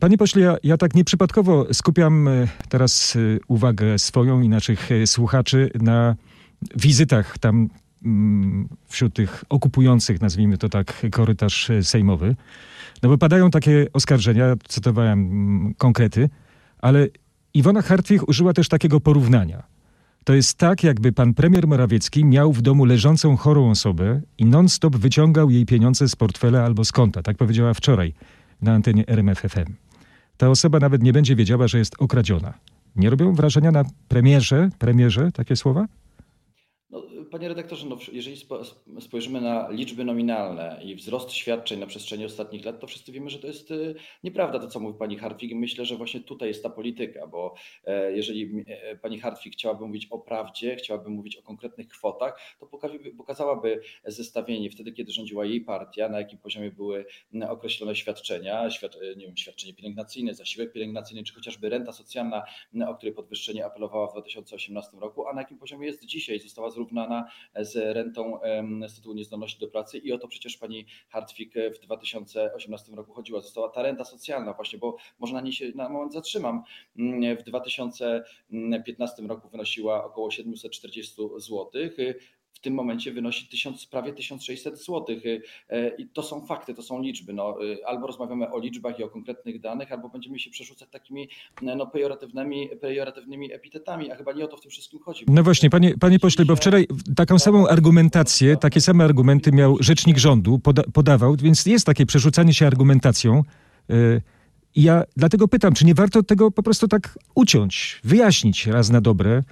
Panie 0.00 0.18
pośle, 0.18 0.42
ja, 0.42 0.56
ja, 0.62 0.76
tak 0.76 0.94
nieprzypadkowo 0.94 1.74
skupiam 1.74 2.28
y, 2.28 2.48
teraz 2.68 3.16
y, 3.16 3.40
uwagę 3.48 3.98
swoją 3.98 4.40
i 4.40 4.48
naszych 4.48 4.88
słuchaczy 5.06 5.70
na 5.80 6.16
wizytach 6.76 7.38
tam 7.38 7.68
mm, 8.04 8.68
wśród 8.88 9.14
tych 9.14 9.44
okupujących, 9.48 10.20
nazwijmy 10.20 10.58
to 10.58 10.68
tak, 10.68 11.06
korytarz 11.10 11.70
sejmowy. 11.82 12.36
No 13.02 13.08
bo 13.08 13.18
padają 13.18 13.50
takie 13.50 13.86
oskarżenia, 13.92 14.54
cytowałem 14.68 15.18
mm, 15.18 15.74
konkrety, 15.74 16.28
ale 16.78 17.08
Iwona 17.54 17.82
Hartwig 17.82 18.28
użyła 18.28 18.52
też 18.52 18.68
takiego 18.68 19.00
porównania. 19.00 19.62
To 20.24 20.34
jest 20.34 20.58
tak, 20.58 20.84
jakby 20.84 21.12
pan 21.12 21.34
premier 21.34 21.66
Morawiecki 21.66 22.24
miał 22.24 22.52
w 22.52 22.62
domu 22.62 22.84
leżącą 22.84 23.36
chorą 23.36 23.70
osobę 23.70 24.20
i 24.38 24.44
non-stop 24.44 24.96
wyciągał 24.96 25.50
jej 25.50 25.66
pieniądze 25.66 26.08
z 26.08 26.16
portfela 26.16 26.64
albo 26.64 26.84
z 26.84 26.92
konta. 26.92 27.22
Tak 27.22 27.36
powiedziała 27.36 27.74
wczoraj 27.74 28.14
na 28.62 28.72
antenie 28.74 29.08
RMFFM. 29.08 29.74
Ta 30.36 30.48
osoba 30.48 30.78
nawet 30.78 31.02
nie 31.02 31.12
będzie 31.12 31.36
wiedziała, 31.36 31.68
że 31.68 31.78
jest 31.78 31.94
okradziona. 31.98 32.54
Nie 32.96 33.10
robią 33.10 33.34
wrażenia 33.34 33.70
na 33.70 33.84
premierze, 34.08 34.70
premierze 34.78 35.32
takie 35.32 35.56
słowa? 35.56 35.86
Panie 37.30 37.48
redaktorze, 37.48 37.86
no, 37.86 37.98
jeżeli 38.12 38.36
spojrzymy 39.00 39.40
na 39.40 39.68
liczby 39.70 40.04
nominalne 40.04 40.80
i 40.84 40.94
wzrost 40.94 41.32
świadczeń 41.32 41.80
na 41.80 41.86
przestrzeni 41.86 42.24
ostatnich 42.24 42.64
lat, 42.64 42.80
to 42.80 42.86
wszyscy 42.86 43.12
wiemy, 43.12 43.30
że 43.30 43.38
to 43.38 43.46
jest 43.46 43.70
y, 43.70 43.94
nieprawda 44.24 44.58
to, 44.58 44.68
co 44.68 44.80
mówi 44.80 44.98
pani 44.98 45.18
Hartwig. 45.18 45.54
Myślę, 45.54 45.84
że 45.84 45.96
właśnie 45.96 46.20
tutaj 46.20 46.48
jest 46.48 46.62
ta 46.62 46.70
polityka, 46.70 47.26
bo 47.26 47.54
e, 47.84 48.12
jeżeli 48.12 48.64
e, 48.66 48.96
pani 48.96 49.20
Hartwig 49.20 49.52
chciałaby 49.52 49.86
mówić 49.86 50.06
o 50.10 50.18
prawdzie, 50.18 50.76
chciałaby 50.76 51.10
mówić 51.10 51.36
o 51.36 51.42
konkretnych 51.42 51.88
kwotach, 51.88 52.40
to 52.60 52.68
pokazałaby 53.16 53.80
zestawienie 54.04 54.70
wtedy, 54.70 54.92
kiedy 54.92 55.12
rządziła 55.12 55.44
jej 55.44 55.60
partia, 55.60 56.08
na 56.08 56.18
jakim 56.18 56.38
poziomie 56.38 56.70
były 56.70 57.04
określone 57.48 57.96
świadczenia, 57.96 58.70
świad, 58.70 58.96
e, 58.96 59.16
nie 59.16 59.26
wiem, 59.26 59.36
świadczenie 59.36 59.74
pielęgnacyjne, 59.74 60.34
zasiłek 60.34 60.72
pielęgnacyjny, 60.72 61.24
czy 61.24 61.34
chociażby 61.34 61.68
renta 61.68 61.92
socjalna, 61.92 62.44
o 62.88 62.94
której 62.94 63.14
podwyższenie 63.14 63.66
apelowała 63.66 64.06
w 64.06 64.12
2018 64.12 64.98
roku, 65.00 65.28
a 65.28 65.32
na 65.32 65.40
jakim 65.40 65.58
poziomie 65.58 65.86
jest 65.86 66.04
dzisiaj, 66.04 66.40
została 66.40 66.70
zrównana 66.70 67.17
z 67.60 67.76
rentą 67.96 68.40
z 68.88 68.94
tytułu 68.96 69.14
niezdolności 69.14 69.60
do 69.60 69.68
pracy 69.68 69.98
i 69.98 70.12
o 70.12 70.18
to 70.18 70.28
przecież 70.28 70.56
pani 70.56 70.86
Hartwig 71.08 71.54
w 71.76 71.78
2018 71.78 72.92
roku 72.92 73.12
chodziła. 73.12 73.40
Została 73.40 73.68
ta 73.68 73.82
renta 73.82 74.04
socjalna 74.04 74.52
właśnie, 74.52 74.78
bo 74.78 74.96
może 75.18 75.34
na 75.34 75.40
niej 75.40 75.52
się 75.52 75.72
na 75.74 75.88
moment 75.88 76.12
zatrzymam. 76.12 76.62
W 77.38 77.42
2015 77.46 79.22
roku 79.22 79.48
wynosiła 79.48 80.04
około 80.04 80.30
740 80.30 81.14
zł 81.38 81.70
w 82.58 82.60
tym 82.60 82.74
momencie 82.74 83.12
wynosi 83.12 83.48
1000, 83.48 83.86
prawie 83.86 84.12
1600 84.12 84.78
zł. 84.78 85.04
E, 85.70 85.88
I 85.88 86.06
to 86.06 86.22
są 86.22 86.46
fakty, 86.46 86.74
to 86.74 86.82
są 86.82 87.02
liczby. 87.02 87.32
No, 87.32 87.56
e, 87.72 87.88
albo 87.88 88.06
rozmawiamy 88.06 88.50
o 88.50 88.58
liczbach 88.58 88.98
i 88.98 89.02
o 89.02 89.08
konkretnych 89.08 89.60
danych, 89.60 89.92
albo 89.92 90.08
będziemy 90.08 90.38
się 90.38 90.50
przerzucać 90.50 90.88
takimi 90.90 91.28
no, 91.62 91.86
pejoratywnymi, 91.86 92.68
pejoratywnymi 92.80 93.52
epitetami, 93.52 94.12
a 94.12 94.16
chyba 94.16 94.32
nie 94.32 94.44
o 94.44 94.48
to 94.48 94.56
w 94.56 94.60
tym 94.60 94.70
wszystkim 94.70 95.00
chodzi. 95.00 95.24
No 95.28 95.42
właśnie, 95.42 95.70
panie, 95.70 95.94
panie 96.00 96.18
pośle, 96.18 96.44
bo 96.44 96.56
wczoraj 96.56 96.86
taką 97.16 97.38
samą 97.38 97.68
argumentację, 97.68 98.56
takie 98.56 98.80
same 98.80 99.04
argumenty 99.04 99.52
miał 99.52 99.76
rzecznik 99.80 100.18
rządu, 100.18 100.58
poda, 100.58 100.82
podawał, 100.92 101.36
więc 101.36 101.66
jest 101.66 101.86
takie 101.86 102.06
przerzucanie 102.06 102.54
się 102.54 102.66
argumentacją. 102.66 103.42
I 104.74 104.82
ja 104.82 105.04
dlatego 105.16 105.48
pytam, 105.48 105.74
czy 105.74 105.84
nie 105.84 105.94
warto 105.94 106.22
tego 106.22 106.50
po 106.50 106.62
prostu 106.62 106.88
tak 106.88 107.18
uciąć, 107.34 108.00
wyjaśnić 108.04 108.66
raz 108.66 108.90
na 108.90 109.00
dobre. 109.00 109.42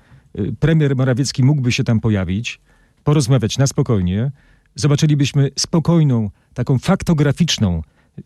Premier 0.60 0.96
Morawiecki 0.96 1.44
mógłby 1.44 1.72
się 1.72 1.84
tam 1.84 2.00
pojawić 2.00 2.60
porozmawiać 3.06 3.58
na 3.58 3.66
spokojnie, 3.66 4.30
zobaczylibyśmy 4.74 5.50
spokojną, 5.58 6.30
taką 6.54 6.78
faktograficzną 6.78 7.82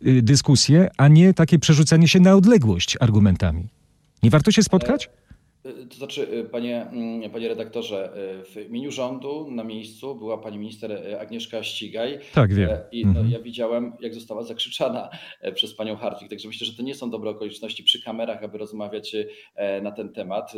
y, 0.07 0.21
dyskusję, 0.21 0.89
a 0.97 1.07
nie 1.07 1.33
takie 1.33 1.59
przerzucanie 1.59 2.07
się 2.07 2.19
na 2.19 2.35
odległość 2.35 2.97
argumentami. 2.99 3.69
Nie 4.23 4.29
warto 4.29 4.51
się 4.51 4.63
spotkać? 4.63 5.09
Y, 5.65 5.87
to 5.87 5.95
znaczy, 5.95 6.33
y, 6.33 6.43
panie, 6.43 6.81
mm, 6.81 7.31
panie 7.31 7.47
redaktorze, 7.47 8.13
y, 8.41 8.45
w 8.45 8.65
imieniu 8.69 8.91
rządu 8.91 9.51
na 9.51 9.63
miejscu 9.63 10.15
była 10.15 10.37
pani 10.37 10.57
minister 10.57 11.17
Agnieszka 11.19 11.63
Ścigaj. 11.63 12.19
Tak, 12.33 12.53
wiem. 12.53 12.69
I 12.91 13.05
no, 13.05 13.09
mhm. 13.09 13.29
ja 13.29 13.39
widziałem, 13.39 13.93
jak 13.99 14.13
została 14.13 14.43
zakrzyczana 14.43 15.09
przez 15.53 15.75
panią 15.75 15.95
Hartwig. 15.95 16.29
Także 16.29 16.47
myślę, 16.47 16.67
że 16.67 16.73
to 16.73 16.83
nie 16.83 16.95
są 16.95 17.09
dobre 17.09 17.29
okoliczności 17.29 17.83
przy 17.83 18.03
kamerach, 18.03 18.43
aby 18.43 18.57
rozmawiać 18.57 19.15
na 19.81 19.91
ten 19.91 20.13
temat. 20.13 20.53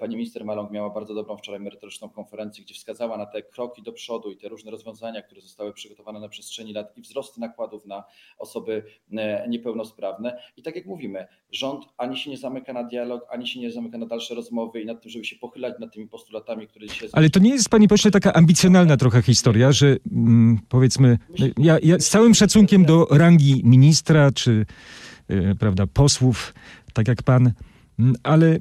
Pani 0.00 0.16
minister 0.16 0.44
Maląg 0.44 0.70
miała 0.70 0.90
bardzo 0.90 1.14
dobrą 1.14 1.36
wczoraj 1.36 1.60
merytoryczną 1.60 2.08
konferencję, 2.08 2.64
gdzie 2.64 2.74
wskazała 2.74 3.16
na 3.16 3.26
te 3.26 3.42
kroki 3.42 3.82
do 3.82 3.92
przodu 3.92 4.30
i 4.30 4.36
te 4.36 4.48
różne 4.48 4.70
rozwiązania, 4.70 5.22
które 5.22 5.40
zostały 5.40 5.72
przygotowane 5.72 6.20
na 6.20 6.28
przestrzeni 6.28 6.72
lat 6.72 6.96
i 6.96 7.00
wzrosty 7.00 7.40
nakładów 7.40 7.86
na 7.86 8.04
osoby 8.38 8.84
niepełnosprawne. 9.48 10.42
I 10.56 10.62
tak 10.62 10.76
jak 10.76 10.86
mówimy, 10.86 11.26
rząd 11.52 11.84
ani 11.96 12.16
się 12.16 12.30
nie 12.30 12.38
zamyka 12.38 12.72
na 12.72 12.84
dialog, 12.84 13.26
ani 13.30 13.48
się 13.48 13.60
nie 13.60 13.70
zamyka 13.70 13.98
na 13.98 14.06
dalsze 14.06 14.35
rozmowy 14.36 14.80
i 14.80 14.86
nad 14.86 15.02
tym, 15.02 15.10
żeby 15.10 15.24
się 15.24 15.36
pochylać 15.36 15.74
nad 15.80 15.94
tymi 15.94 16.08
postulatami, 16.08 16.66
które 16.66 16.86
dzisiaj... 16.86 17.08
Ale 17.12 17.30
to 17.30 17.40
nie 17.40 17.50
jest, 17.50 17.68
panie 17.68 17.88
pośle, 17.88 18.10
taka 18.10 18.32
ambicjonalna 18.32 18.96
trochę 18.96 19.22
historia, 19.22 19.72
że 19.72 19.96
mm, 20.12 20.58
powiedzmy, 20.68 21.18
ja, 21.58 21.78
ja, 21.82 21.98
z 21.98 22.08
całym 22.08 22.34
szacunkiem 22.34 22.84
do 22.84 23.06
rangi 23.10 23.60
ministra 23.64 24.32
czy 24.32 24.66
yy, 25.28 25.54
prawda, 25.54 25.86
posłów, 25.86 26.54
tak 26.92 27.08
jak 27.08 27.22
pan, 27.22 27.52
yy, 27.98 28.12
ale 28.22 28.48
yy, 28.48 28.60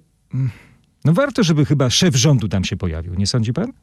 no 1.06 1.14
warto, 1.14 1.44
żeby 1.44 1.66
chyba 1.66 1.90
szef 1.90 2.16
rządu 2.16 2.48
tam 2.48 2.64
się 2.64 2.78
pojawił, 2.78 3.16
nie 3.16 3.28
sądzi 3.28 3.54
pan? 3.54 3.74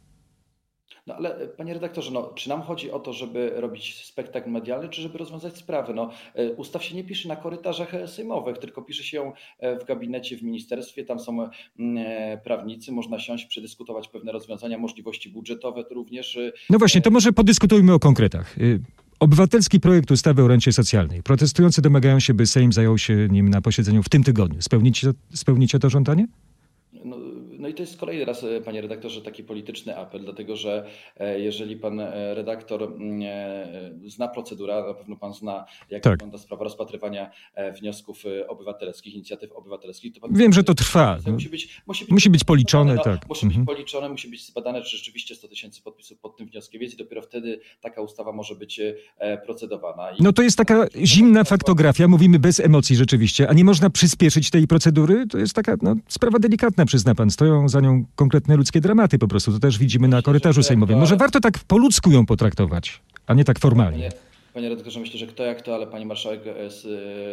No 1.06 1.14
ale 1.14 1.36
e, 1.36 1.48
panie 1.48 1.74
redaktorze, 1.74 2.10
no, 2.10 2.32
czy 2.34 2.48
nam 2.48 2.62
chodzi 2.62 2.90
o 2.90 3.00
to, 3.00 3.12
żeby 3.12 3.52
robić 3.54 4.04
spektakl 4.04 4.50
medialny, 4.50 4.88
czy 4.88 5.02
żeby 5.02 5.18
rozwiązać 5.18 5.56
sprawy? 5.56 5.94
No, 5.94 6.10
e, 6.34 6.52
ustaw 6.52 6.84
się 6.84 6.96
nie 6.96 7.04
pisze 7.04 7.28
na 7.28 7.36
korytarzach 7.36 7.94
e, 7.94 8.08
sejmowych, 8.08 8.58
tylko 8.58 8.82
pisze 8.82 9.04
się 9.04 9.32
w 9.80 9.84
gabinecie 9.84 10.36
w 10.36 10.42
ministerstwie, 10.42 11.04
tam 11.04 11.20
są 11.20 11.48
prawnicy, 12.44 12.92
można 12.92 13.18
siąść, 13.18 13.46
przedyskutować 13.46 14.08
pewne 14.08 14.32
rozwiązania, 14.32 14.78
możliwości 14.78 15.30
budżetowe 15.30 15.84
również. 15.90 16.38
No 16.70 16.78
właśnie, 16.78 17.00
to 17.00 17.10
może 17.10 17.32
podyskutujmy 17.32 17.94
o 17.94 17.98
konkretach. 17.98 18.56
Obywatelski 19.20 19.80
projekt 19.80 20.10
ustawy 20.10 20.42
o 20.42 20.48
rencie 20.48 20.72
socjalnej. 20.72 21.22
Protestujący 21.22 21.82
domagają 21.82 22.20
się, 22.20 22.34
by 22.34 22.46
Sejm 22.46 22.72
zajął 22.72 22.98
się 22.98 23.28
nim 23.30 23.48
na 23.48 23.60
posiedzeniu 23.60 24.02
w 24.02 24.08
tym 24.08 24.24
tygodniu. 24.24 24.62
Spełnicie, 24.62 25.10
spełnicie 25.34 25.78
to 25.78 25.90
żądanie? 25.90 26.26
No, 27.62 27.68
i 27.68 27.74
to 27.74 27.82
jest 27.82 28.00
kolejny 28.00 28.24
raz, 28.24 28.44
e, 28.44 28.60
panie 28.60 28.80
redaktorze, 28.80 29.22
taki 29.22 29.44
polityczny 29.44 29.96
apel, 29.96 30.20
dlatego 30.24 30.56
że 30.56 30.86
e, 31.16 31.40
jeżeli 31.40 31.76
pan 31.76 32.00
e, 32.00 32.34
redaktor 32.34 32.82
mm, 32.82 33.22
zna 34.06 34.28
procedurę, 34.28 34.84
na 34.88 34.94
pewno 34.94 35.16
pan 35.16 35.34
zna, 35.34 35.64
jak 35.90 36.02
tak. 36.02 36.12
wygląda 36.12 36.38
sprawa 36.38 36.64
rozpatrywania 36.64 37.30
wniosków 37.80 38.24
obywatelskich, 38.48 39.14
inicjatyw 39.14 39.52
obywatelskich. 39.52 40.14
To 40.14 40.20
pan 40.20 40.34
Wiem, 40.34 40.52
że 40.52 40.64
to 40.64 40.74
trwa. 40.74 41.18
Musi 41.26 41.48
być, 41.48 41.82
musi 41.86 42.04
być, 42.04 42.12
musi 42.12 42.30
być 42.30 42.44
policzone, 42.44 42.94
no, 42.94 43.02
tak. 43.02 43.28
Musi 43.28 43.46
mhm. 43.46 43.64
być 43.64 43.74
policzone, 43.74 44.08
musi 44.08 44.28
być 44.28 44.46
zbadane, 44.46 44.82
czy 44.82 44.96
rzeczywiście 44.96 45.34
100 45.34 45.48
tysięcy 45.48 45.82
podpisów 45.82 46.18
pod 46.18 46.36
tym 46.36 46.46
wnioskiem 46.46 46.82
jest 46.82 46.94
i 46.94 46.96
dopiero 46.96 47.22
wtedy 47.22 47.60
taka 47.80 48.00
ustawa 48.00 48.32
może 48.32 48.54
być 48.54 48.80
procedowana. 49.44 50.10
I 50.10 50.22
no 50.22 50.32
to 50.32 50.42
jest 50.42 50.56
taka 50.56 50.86
zimna 51.04 51.44
faktografia, 51.44 52.08
mówimy 52.08 52.38
bez 52.38 52.60
emocji 52.60 52.96
rzeczywiście, 52.96 53.48
a 53.48 53.52
nie 53.52 53.64
można 53.64 53.90
przyspieszyć 53.90 54.50
tej 54.50 54.66
procedury? 54.66 55.26
To 55.26 55.38
jest 55.38 55.54
taka 55.54 55.76
no, 55.82 55.96
sprawa 56.08 56.38
delikatna, 56.38 56.84
przyzna 56.84 57.14
pan. 57.14 57.30
Stoją 57.30 57.51
za 57.68 57.80
nią 57.80 58.04
konkretne 58.14 58.56
ludzkie 58.56 58.80
dramaty 58.80 59.18
po 59.18 59.28
prostu. 59.28 59.52
To 59.52 59.58
też 59.58 59.78
widzimy 59.78 60.08
na 60.08 60.22
korytarzu 60.22 60.62
sejmowym. 60.62 60.98
Może 60.98 61.16
warto 61.16 61.40
tak 61.40 61.58
po 61.58 61.76
ludzku 61.78 62.10
ją 62.10 62.26
potraktować, 62.26 63.00
a 63.26 63.34
nie 63.34 63.44
tak 63.44 63.58
formalnie. 63.58 64.10
Panie 64.54 64.68
redaktorze, 64.68 65.00
myślę, 65.00 65.18
że 65.18 65.26
kto 65.26 65.44
jak 65.44 65.62
to, 65.62 65.74
ale 65.74 65.86
pani 65.86 66.06
marszałek, 66.06 66.46
e, 66.46 66.66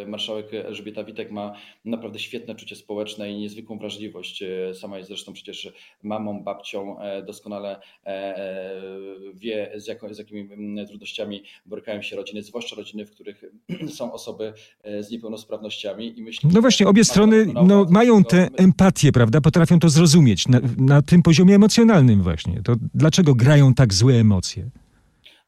e, 0.02 0.06
marszałek 0.06 0.54
Elżbieta 0.54 1.04
Witek 1.04 1.30
ma 1.30 1.52
naprawdę 1.84 2.18
świetne 2.18 2.54
czucie 2.54 2.76
społeczne 2.76 3.32
i 3.32 3.38
niezwykłą 3.38 3.78
wrażliwość. 3.78 4.42
E, 4.42 4.74
sama 4.74 4.96
jest 4.96 5.08
zresztą 5.08 5.32
przecież 5.32 5.72
mamą, 6.02 6.42
babcią, 6.44 6.96
doskonale 7.26 7.80
wie 9.34 9.72
z, 9.76 9.86
jaką, 9.86 10.14
z 10.14 10.18
jakimi 10.18 10.40
mm, 10.40 10.86
trudnościami 10.86 11.42
borykają 11.66 12.02
się 12.02 12.16
rodziny, 12.16 12.42
zwłaszcza 12.42 12.76
rodziny, 12.76 13.06
w 13.06 13.10
których 13.10 13.44
są 13.98 14.12
osoby 14.12 14.52
z 15.00 15.10
niepełnosprawnościami. 15.10 16.18
I 16.18 16.22
myślę, 16.22 16.50
no 16.52 16.60
właśnie, 16.60 16.88
obie 16.88 17.04
strony 17.04 17.46
no, 17.66 17.86
mają 17.90 18.24
tę 18.24 18.48
empatię, 18.56 19.12
prawda? 19.12 19.40
Potrafią 19.40 19.78
to 19.78 19.88
zrozumieć 19.88 20.48
na, 20.48 20.60
na 20.78 21.02
tym 21.02 21.22
poziomie 21.22 21.54
emocjonalnym 21.54 22.22
właśnie. 22.22 22.62
To 22.62 22.74
dlaczego 22.94 23.34
grają 23.34 23.74
tak 23.74 23.94
złe 23.94 24.14
emocje? 24.14 24.70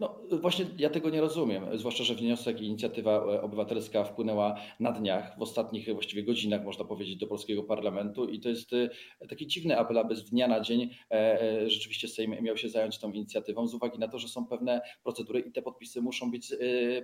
No 0.01 0.22
właśnie 0.39 0.67
ja 0.79 0.91
tego 0.91 1.11
nie 1.11 1.21
rozumiem, 1.21 1.79
zwłaszcza, 1.79 2.05
że 2.05 2.15
wniosek 2.15 2.61
i 2.61 2.65
inicjatywa 2.65 3.11
e, 3.11 3.43
obywatelska 3.43 4.05
wpłynęła 4.05 4.55
na 4.81 4.93
dniach, 4.93 5.39
w 5.39 5.43
ostatnich 5.43 5.93
właściwie 5.93 6.23
godzinach, 6.23 6.65
można 6.65 6.85
powiedzieć, 6.85 7.17
do 7.17 7.27
polskiego 7.27 7.63
parlamentu 7.63 8.29
i 8.29 8.41
to 8.41 8.49
jest 8.49 8.73
e, 8.73 9.29
taki 9.29 9.47
dziwny 9.47 9.79
apel, 9.79 9.99
aby 9.99 10.17
z 10.17 10.31
dnia 10.31 10.49
na 10.49 10.61
dzień 10.61 10.91
e, 11.11 11.71
rzeczywiście 11.71 12.09
Sejm 12.09 12.43
miał 12.43 12.57
się 12.57 12.69
zająć 12.69 12.99
tą 12.99 13.13
inicjatywą 13.13 13.67
z 13.67 13.75
uwagi 13.75 13.99
na 13.99 14.09
to, 14.09 14.19
że 14.19 14.29
są 14.29 14.47
pewne 14.47 14.81
procedury 15.03 15.41
i 15.41 15.53
te 15.53 15.63
podpisy 15.63 16.03
muszą 16.03 16.31
być 16.31 16.53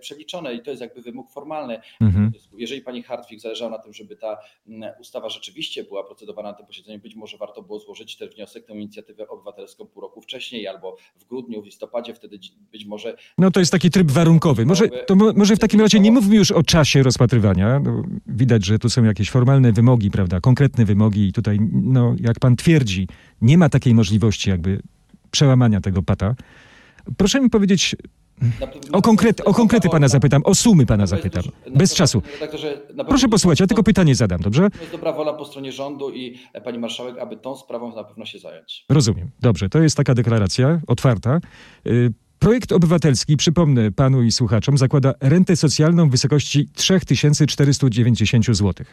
przeliczone 0.01 0.55
i 0.55 0.63
to 0.63 0.71
jest 0.71 0.81
jakby 0.81 1.03
wymóg 1.03 1.31
formalny. 1.31 1.81
Mhm. 2.01 2.33
Jeżeli 2.57 2.83
pani 2.83 3.03
Hartwig 3.03 3.41
zależało 3.41 3.71
na 3.71 3.79
tym, 3.79 3.93
żeby 3.93 4.17
ta 4.17 4.39
ustawa 5.01 5.29
rzeczywiście 5.29 5.85
była 5.85 6.05
procedowana 6.05 6.51
na 6.51 6.55
tym 6.57 6.67
posiedzeniu, 6.67 6.99
być 6.99 7.15
może 7.15 7.37
warto 7.37 7.63
było 7.63 7.79
złożyć 7.79 8.17
ten 8.17 8.29
wniosek, 8.29 8.67
tę 8.67 8.73
inicjatywę 8.73 9.29
obywatelską 9.29 9.87
pół 9.87 10.03
roku 10.03 10.21
wcześniej 10.21 10.67
albo 10.67 10.97
w 11.17 11.25
grudniu, 11.25 11.63
w 11.63 11.65
listopadzie, 11.65 12.15
wtedy 12.15 12.39
być 12.73 12.87
może 12.87 13.17
no 13.39 13.51
to 13.51 13.61
jest 13.61 13.73
taki 13.73 13.91
tryb 13.91 14.11
warunkowy. 14.11 14.67
Może, 14.67 14.89
to 14.89 15.15
może 15.15 15.57
w 15.57 15.59
takim 15.59 15.81
razie 15.81 16.01
nie 16.01 16.13
mówmy 16.13 16.37
już 16.37 16.51
o 16.51 16.63
czasie 16.63 17.03
rozpatrywania. 17.03 17.81
No, 17.81 18.03
widać, 18.27 18.67
że 18.67 18.79
tu 18.79 18.91
są 18.91 19.05
jakieś 19.05 19.31
formalne 19.31 19.73
wymogi, 19.73 20.11
prawda, 20.11 20.41
konkretne 20.41 20.85
wymogi 20.85 21.29
i 21.29 21.33
tutaj, 21.33 21.59
no, 21.73 22.15
jak 22.21 22.41
pan 22.41 22.57
twierdzi, 22.57 23.09
nie 23.43 23.59
ma 23.59 23.69
takiej 23.69 23.95
możliwości 23.95 24.51
jakby 24.51 24.83
przełamania 25.31 25.81
tego 25.81 26.03
pata. 26.03 26.35
Proszę 27.17 27.41
mi 27.41 27.51
powiedzieć, 27.51 27.97
o, 28.93 29.03
konkret, 29.03 29.41
o 29.41 29.55
konkrety 29.55 29.89
pana 29.89 30.09
zapytam, 30.09 30.43
o 30.45 30.55
sumy 30.55 30.87
pana 30.87 31.07
zapytam. 31.07 31.43
Bez 31.75 31.95
czasu. 31.95 32.23
Proszę 33.09 33.29
posłuchać, 33.29 33.61
ja 33.61 33.67
tylko 33.67 33.83
pytanie 33.83 34.15
zadam, 34.15 34.41
dobrze? 34.41 34.69
Jest 34.81 34.93
dobra 34.93 35.13
wola 35.13 35.33
po 35.33 35.45
stronie 35.45 35.73
rządu 35.73 36.11
i 36.11 36.39
pani 36.65 36.79
marszałek, 36.79 37.19
aby 37.19 37.37
tą 37.37 37.57
sprawą 37.57 37.97
na 37.97 38.05
pewno 38.05 38.25
się 38.25 38.39
zająć. 38.39 38.85
Rozumiem. 38.89 39.31
Dobrze, 39.41 39.69
to 39.69 39.83
jest 39.83 39.97
taka 39.97 40.15
deklaracja 40.15 40.81
otwarta. 40.87 41.41
Projekt 42.39 42.73
obywatelski, 42.73 43.37
przypomnę 43.37 43.93
panu 43.93 44.23
i 44.23 44.33
słuchaczom, 44.33 44.79
zakłada 44.79 45.15
rentę 45.21 45.57
socjalną 45.57 46.09
w 46.09 46.11
wysokości 46.11 46.69
3490 46.75 48.47
zł. 48.47 48.87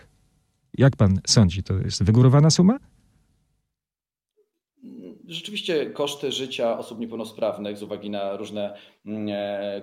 Jak 0.78 0.96
pan 0.96 1.20
sądzi, 1.28 1.64
to 1.64 1.74
jest 1.74 2.04
wygórowana 2.04 2.50
suma? 2.50 2.80
Rzeczywiście 5.28 5.86
koszty 5.86 6.32
życia 6.32 6.78
osób 6.78 7.00
niepełnosprawnych 7.00 7.78
z 7.78 7.84
uwagi 7.84 8.10
na 8.10 8.38
różne 8.38 8.78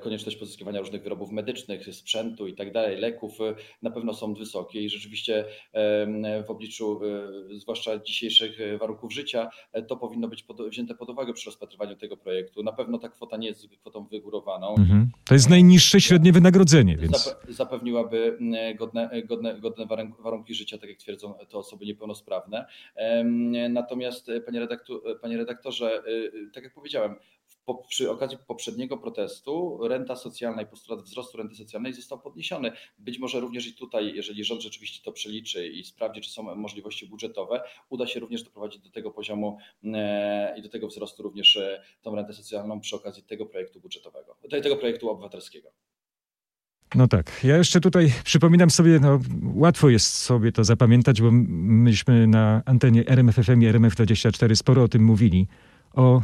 konieczność 0.00 0.36
pozyskiwania 0.36 0.80
różnych 0.80 1.02
wyrobów 1.02 1.30
medycznych, 1.30 1.94
sprzętu 1.94 2.46
i 2.46 2.54
tak 2.54 2.72
dalej, 2.72 2.96
leków 2.96 3.40
e, 3.40 3.54
na 3.82 3.90
pewno 3.90 4.14
są 4.14 4.34
wysokie 4.34 4.82
i 4.82 4.90
rzeczywiście 4.90 5.44
w 6.46 6.50
obliczu 6.50 7.00
e, 7.04 7.58
zwłaszcza 7.58 7.98
dzisiejszych 7.98 8.58
warunków 8.78 9.12
życia 9.12 9.50
to 9.88 9.96
powinno 9.96 10.28
być 10.28 10.42
pod, 10.42 10.68
wzięte 10.68 10.94
pod 10.94 11.10
uwagę 11.10 11.32
przy 11.32 11.46
rozpatrywaniu 11.46 11.96
tego 11.96 12.16
projektu. 12.16 12.62
Na 12.62 12.72
pewno 12.72 12.98
ta 12.98 13.08
kwota 13.08 13.36
nie 13.36 13.48
jest 13.48 13.68
kwotą 13.80 14.04
wygórowaną. 14.04 14.74
Mhm. 14.78 15.10
To 15.24 15.34
jest 15.34 15.50
najniższe 15.50 16.00
średnie 16.00 16.32
wynagrodzenie, 16.32 16.96
więc 16.96 17.36
zapewniłaby 17.48 18.38
godne, 18.78 19.22
godne, 19.24 19.60
godne 19.60 19.86
warunki 20.18 20.54
życia, 20.54 20.78
tak 20.78 20.88
jak 20.90 20.98
twierdzą 20.98 21.34
te 21.50 21.58
osoby 21.58 21.86
niepełnosprawne. 21.86 22.66
Natomiast 23.70 24.30
panie 24.46 24.66
panie 25.20 25.36
redaktorze, 25.36 26.02
tak 26.54 26.64
jak 26.64 26.74
powiedziałem, 26.74 27.16
po, 27.64 27.74
przy 27.74 28.10
okazji 28.10 28.38
poprzedniego 28.46 28.98
protestu 28.98 29.78
renta 29.88 30.16
socjalna 30.16 30.62
i 30.62 30.66
postulat 30.66 31.02
wzrostu 31.02 31.38
renty 31.38 31.54
socjalnej 31.54 31.92
został 31.92 32.20
podniesiony. 32.20 32.72
Być 32.98 33.18
może 33.18 33.40
również 33.40 33.66
i 33.66 33.74
tutaj, 33.74 34.14
jeżeli 34.14 34.44
rząd 34.44 34.62
rzeczywiście 34.62 35.04
to 35.04 35.12
przeliczy 35.12 35.68
i 35.68 35.84
sprawdzi, 35.84 36.20
czy 36.20 36.30
są 36.30 36.54
możliwości 36.56 37.06
budżetowe, 37.06 37.62
uda 37.88 38.06
się 38.06 38.20
również 38.20 38.42
doprowadzić 38.42 38.82
do 38.82 38.90
tego 38.90 39.10
poziomu 39.10 39.58
e, 39.84 40.54
i 40.58 40.62
do 40.62 40.68
tego 40.68 40.88
wzrostu 40.88 41.22
również 41.22 41.56
e, 41.56 41.82
tą 42.02 42.14
rentę 42.14 42.32
socjalną 42.32 42.80
przy 42.80 42.96
okazji 42.96 43.22
tego 43.22 43.46
projektu 43.46 43.80
budżetowego, 43.80 44.36
tego 44.62 44.76
projektu 44.76 45.10
obywatelskiego. 45.10 45.72
No 46.94 47.08
tak. 47.08 47.40
Ja 47.44 47.56
jeszcze 47.56 47.80
tutaj 47.80 48.12
przypominam 48.24 48.70
sobie, 48.70 49.00
no 49.00 49.20
łatwo 49.54 49.88
jest 49.88 50.14
sobie 50.14 50.52
to 50.52 50.64
zapamiętać, 50.64 51.22
bo 51.22 51.28
myśmy 51.32 52.26
na 52.26 52.62
antenie 52.66 53.08
RMFFM 53.08 53.62
i 53.62 53.66
RMF24 53.66 54.54
sporo 54.54 54.82
o 54.82 54.88
tym 54.88 55.04
mówili. 55.04 55.46
O 55.94 56.22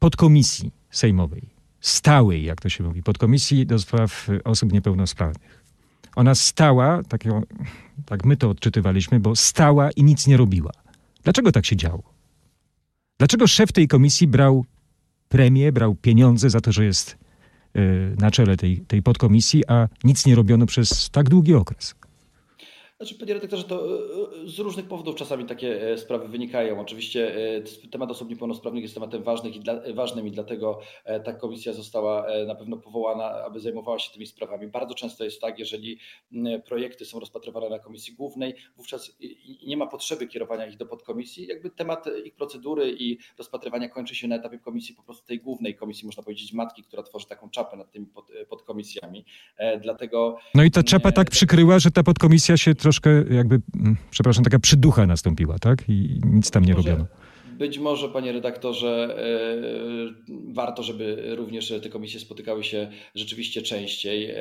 podkomisji 0.00 0.72
sejmowej, 0.90 1.48
stałej, 1.80 2.44
jak 2.44 2.60
to 2.60 2.68
się 2.68 2.84
mówi, 2.84 3.02
podkomisji 3.02 3.66
do 3.66 3.78
spraw 3.78 4.28
osób 4.44 4.72
niepełnosprawnych. 4.72 5.64
Ona 6.16 6.34
stała, 6.34 7.02
tak, 7.02 7.24
ją, 7.24 7.42
tak 8.06 8.24
my 8.24 8.36
to 8.36 8.50
odczytywaliśmy, 8.50 9.20
bo 9.20 9.36
stała 9.36 9.90
i 9.90 10.02
nic 10.04 10.26
nie 10.26 10.36
robiła. 10.36 10.70
Dlaczego 11.24 11.52
tak 11.52 11.66
się 11.66 11.76
działo? 11.76 12.02
Dlaczego 13.18 13.46
szef 13.46 13.72
tej 13.72 13.88
komisji 13.88 14.26
brał 14.26 14.64
premię, 15.28 15.72
brał 15.72 15.94
pieniądze 15.94 16.50
za 16.50 16.60
to, 16.60 16.72
że 16.72 16.84
jest 16.84 17.18
y, 17.76 18.16
na 18.18 18.30
czele 18.30 18.56
tej, 18.56 18.80
tej 18.80 19.02
podkomisji, 19.02 19.66
a 19.66 19.88
nic 20.04 20.26
nie 20.26 20.34
robiono 20.34 20.66
przez 20.66 21.10
tak 21.10 21.28
długi 21.28 21.54
okres? 21.54 21.94
Znaczy, 23.00 23.14
panie 23.14 23.34
redaktorze, 23.34 23.64
to 23.64 23.76
e, 23.76 24.44
e, 24.44 24.48
z 24.48 24.58
różnych 24.58 24.86
powodów 24.86 25.16
czasami 25.16 25.44
takie 25.44 25.92
e, 25.92 25.98
sprawy 25.98 26.28
wynikają. 26.28 26.80
Oczywiście 26.80 27.34
temat 27.90 28.10
osób 28.10 28.30
niepełnosprawnych 28.30 28.82
jest 28.82 28.94
tematem 28.94 29.22
ważnym 29.22 29.54
i, 29.54 29.60
dla, 29.60 29.80
ważnym 29.94 30.26
i 30.26 30.30
dlatego 30.30 30.80
ta 31.24 31.32
komisja 31.32 31.72
została 31.72 32.26
na 32.46 32.54
pewno 32.54 32.76
powołana, 32.76 33.44
aby 33.44 33.60
zajmowała 33.60 33.98
się 33.98 34.12
tymi 34.12 34.26
sprawami. 34.26 34.66
Bardzo 34.66 34.94
często 34.94 35.24
jest 35.24 35.40
tak, 35.40 35.58
jeżeli 35.58 35.98
projekty 36.66 37.04
są 37.04 37.20
rozpatrywane 37.20 37.68
na 37.68 37.78
komisji 37.78 38.14
głównej, 38.14 38.54
wówczas 38.76 39.16
nie 39.66 39.76
ma 39.76 39.86
potrzeby 39.86 40.26
kierowania 40.26 40.66
ich 40.66 40.76
do 40.76 40.86
podkomisji. 40.86 41.46
Jakby 41.46 41.70
temat 41.70 42.04
ich 42.24 42.34
procedury 42.34 42.96
i 42.98 43.18
rozpatrywania 43.38 43.88
kończy 43.88 44.14
się 44.14 44.28
na 44.28 44.36
etapie 44.36 44.58
komisji 44.58 44.94
po 44.94 45.02
prostu 45.02 45.26
tej 45.26 45.40
głównej 45.40 45.74
komisji, 45.74 46.06
można 46.06 46.22
powiedzieć 46.22 46.52
matki, 46.52 46.82
która 46.82 47.02
tworzy 47.02 47.26
taką 47.26 47.50
czapę 47.50 47.76
nad 47.76 47.90
tymi 47.90 48.06
pod, 48.06 48.30
podkomisjami. 48.48 49.24
Dlatego... 49.82 50.36
No 50.54 50.64
i 50.64 50.70
ta 50.70 50.82
czapa 50.82 51.12
tak 51.12 51.30
przykryła, 51.30 51.78
że 51.78 51.90
ta 51.90 52.02
podkomisja 52.02 52.56
się 52.56 52.74
troszkę 52.74 52.89
troszkę 52.90 53.34
jakby, 53.34 53.60
mm, 53.76 53.96
przepraszam, 54.10 54.44
taka 54.44 54.58
przyducha 54.58 55.06
nastąpiła, 55.06 55.58
tak? 55.58 55.88
I 55.88 56.20
nic 56.24 56.50
tam 56.50 56.64
nie 56.64 56.74
może, 56.74 56.90
robiono. 56.90 57.08
Być 57.58 57.78
może, 57.78 58.08
panie 58.08 58.32
redaktorze, 58.32 59.16
e, 59.18 60.52
warto, 60.52 60.82
żeby 60.82 61.34
również 61.36 61.72
te 61.82 61.88
komisje 61.88 62.20
spotykały 62.20 62.64
się 62.64 62.90
rzeczywiście 63.14 63.62
częściej, 63.62 64.30
e, 64.30 64.36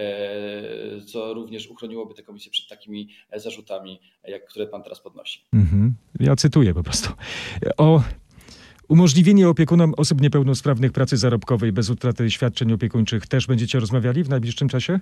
co 1.05 1.33
również 1.33 1.67
uchroniłoby 1.67 2.13
te 2.13 2.23
komisje 2.23 2.51
przed 2.51 2.67
takimi 2.67 3.09
zarzutami, 3.35 3.99
jak 4.27 4.45
które 4.45 4.67
pan 4.67 4.83
teraz 4.83 5.01
podnosi. 5.01 5.39
Mhm. 5.53 5.93
Ja 6.19 6.35
cytuję 6.35 6.73
po 6.73 6.83
prostu. 6.83 7.09
O 7.77 8.03
umożliwienie 8.87 9.49
opiekunom 9.49 9.93
osób 9.97 10.21
niepełnosprawnych 10.21 10.91
pracy 10.91 11.17
zarobkowej 11.17 11.71
bez 11.71 11.89
utraty 11.89 12.31
świadczeń 12.31 12.73
opiekuńczych 12.73 13.27
też 13.27 13.47
będziecie 13.47 13.79
rozmawiali 13.79 14.23
w 14.23 14.29
najbliższym 14.29 14.69
czasie? 14.69 14.99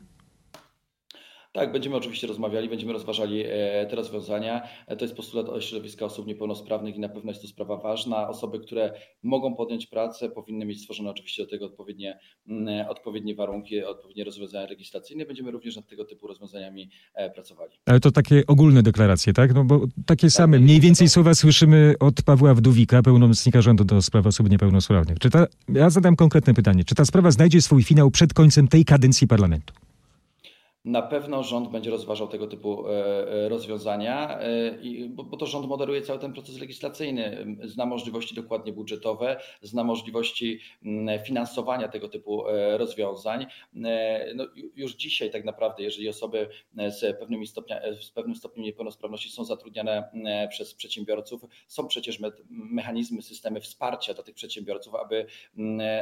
Tak, 1.58 1.72
będziemy 1.72 1.96
oczywiście 1.96 2.28
rozmawiali, 2.28 2.70
będziemy 2.70 2.94
rozważali 2.94 3.44
e, 3.46 3.86
te 3.90 3.96
rozwiązania. 3.96 4.68
E, 4.88 4.96
to 4.96 5.06
jest 5.06 5.16
postulat 5.16 5.64
środowiska 5.64 6.06
osób 6.06 6.28
niepełnosprawnych 6.28 6.96
i 6.96 7.00
na 7.00 7.10
pewno 7.10 7.32
jest 7.32 7.42
to 7.42 7.48
sprawa 7.48 7.78
ważna. 7.78 8.30
Osoby, 8.30 8.60
które 8.60 8.94
mogą 9.24 9.56
podjąć 9.56 9.88
pracę, 9.88 10.30
powinny 10.30 10.66
mieć 10.66 10.82
stworzone 10.82 11.10
oczywiście 11.10 11.44
do 11.44 11.50
tego 11.50 11.66
odpowiednie, 11.66 12.20
mm, 12.48 12.88
odpowiednie 12.90 13.36
warunki, 13.36 13.84
odpowiednie 13.84 14.24
rozwiązania 14.24 14.70
legislacyjne. 14.70 15.26
Będziemy 15.26 15.52
również 15.52 15.76
nad 15.76 15.88
tego 15.88 16.06
typu 16.06 16.28
rozwiązaniami 16.28 16.90
e, 17.14 17.30
pracowali. 17.30 17.74
Ale 17.86 18.00
to 18.00 18.12
takie 18.12 18.44
ogólne 18.48 18.84
deklaracje, 18.84 19.34
tak? 19.34 19.54
No 19.54 19.64
bo 19.64 19.82
takie 20.06 20.30
same, 20.30 20.60
mniej 20.60 20.80
więcej 20.80 21.10
słowa 21.10 21.36
słyszymy 21.36 21.94
od 22.00 22.22
Pawła 22.22 22.54
Wdówika, 22.54 23.02
pełnomocnika 23.02 23.62
rządu 23.62 23.84
do 23.84 24.02
spraw 24.02 24.26
osób 24.28 24.50
niepełnosprawnych. 24.50 25.20
Czy 25.20 25.30
ta, 25.30 25.48
ja 25.70 25.90
zadam 25.90 26.16
konkretne 26.16 26.54
pytanie. 26.54 26.84
Czy 26.84 26.96
ta 26.96 27.06
sprawa 27.06 27.32
znajdzie 27.32 27.62
swój 27.62 27.84
finał 27.84 28.12
przed 28.12 28.34
końcem 28.34 28.68
tej 28.68 28.86
kadencji 28.86 29.28
parlamentu? 29.28 29.87
Na 30.88 31.02
pewno 31.02 31.44
rząd 31.44 31.70
będzie 31.70 31.90
rozważał 31.90 32.28
tego 32.28 32.48
typu 32.48 32.88
e, 32.88 32.92
e, 32.92 33.50
rozwiązania, 33.50 34.40
e, 34.40 34.78
bo 35.10 35.38
to 35.38 35.46
rząd 35.46 35.68
moderuje 35.68 36.02
cały 36.02 36.20
ten 36.20 36.34
proces 36.34 36.60
legislacyjny. 36.60 37.46
Zna 37.64 37.86
możliwości 37.86 38.36
dokładnie 38.36 38.74
budżetowe, 38.74 39.40
zna 39.62 39.84
możliwości 39.84 40.60
finansowania 41.26 41.88
tego 41.88 42.10
typu 42.10 42.44
rozwiązań. 42.78 43.46
No, 44.36 44.46
już 44.76 44.96
dzisiaj 44.96 45.32
tak 45.32 45.46
naprawdę, 45.46 45.84
jeżeli 45.84 46.10
osoby 46.10 46.50
z, 46.90 47.20
pewnymi 47.20 47.48
stopnia, 47.48 47.82
z 48.02 48.12
pewnym 48.12 48.36
stopniem 48.36 48.66
niepełnosprawności 48.66 49.30
są 49.30 49.46
zatrudniane 49.46 50.10
przez 50.50 50.74
przedsiębiorców, 50.74 51.42
są 51.68 51.88
przecież 51.88 52.20
mechanizmy, 52.50 53.22
systemy 53.22 53.62
wsparcia 53.62 54.14
dla 54.14 54.24
tych 54.24 54.36
przedsiębiorców, 54.36 54.96
aby 54.96 55.26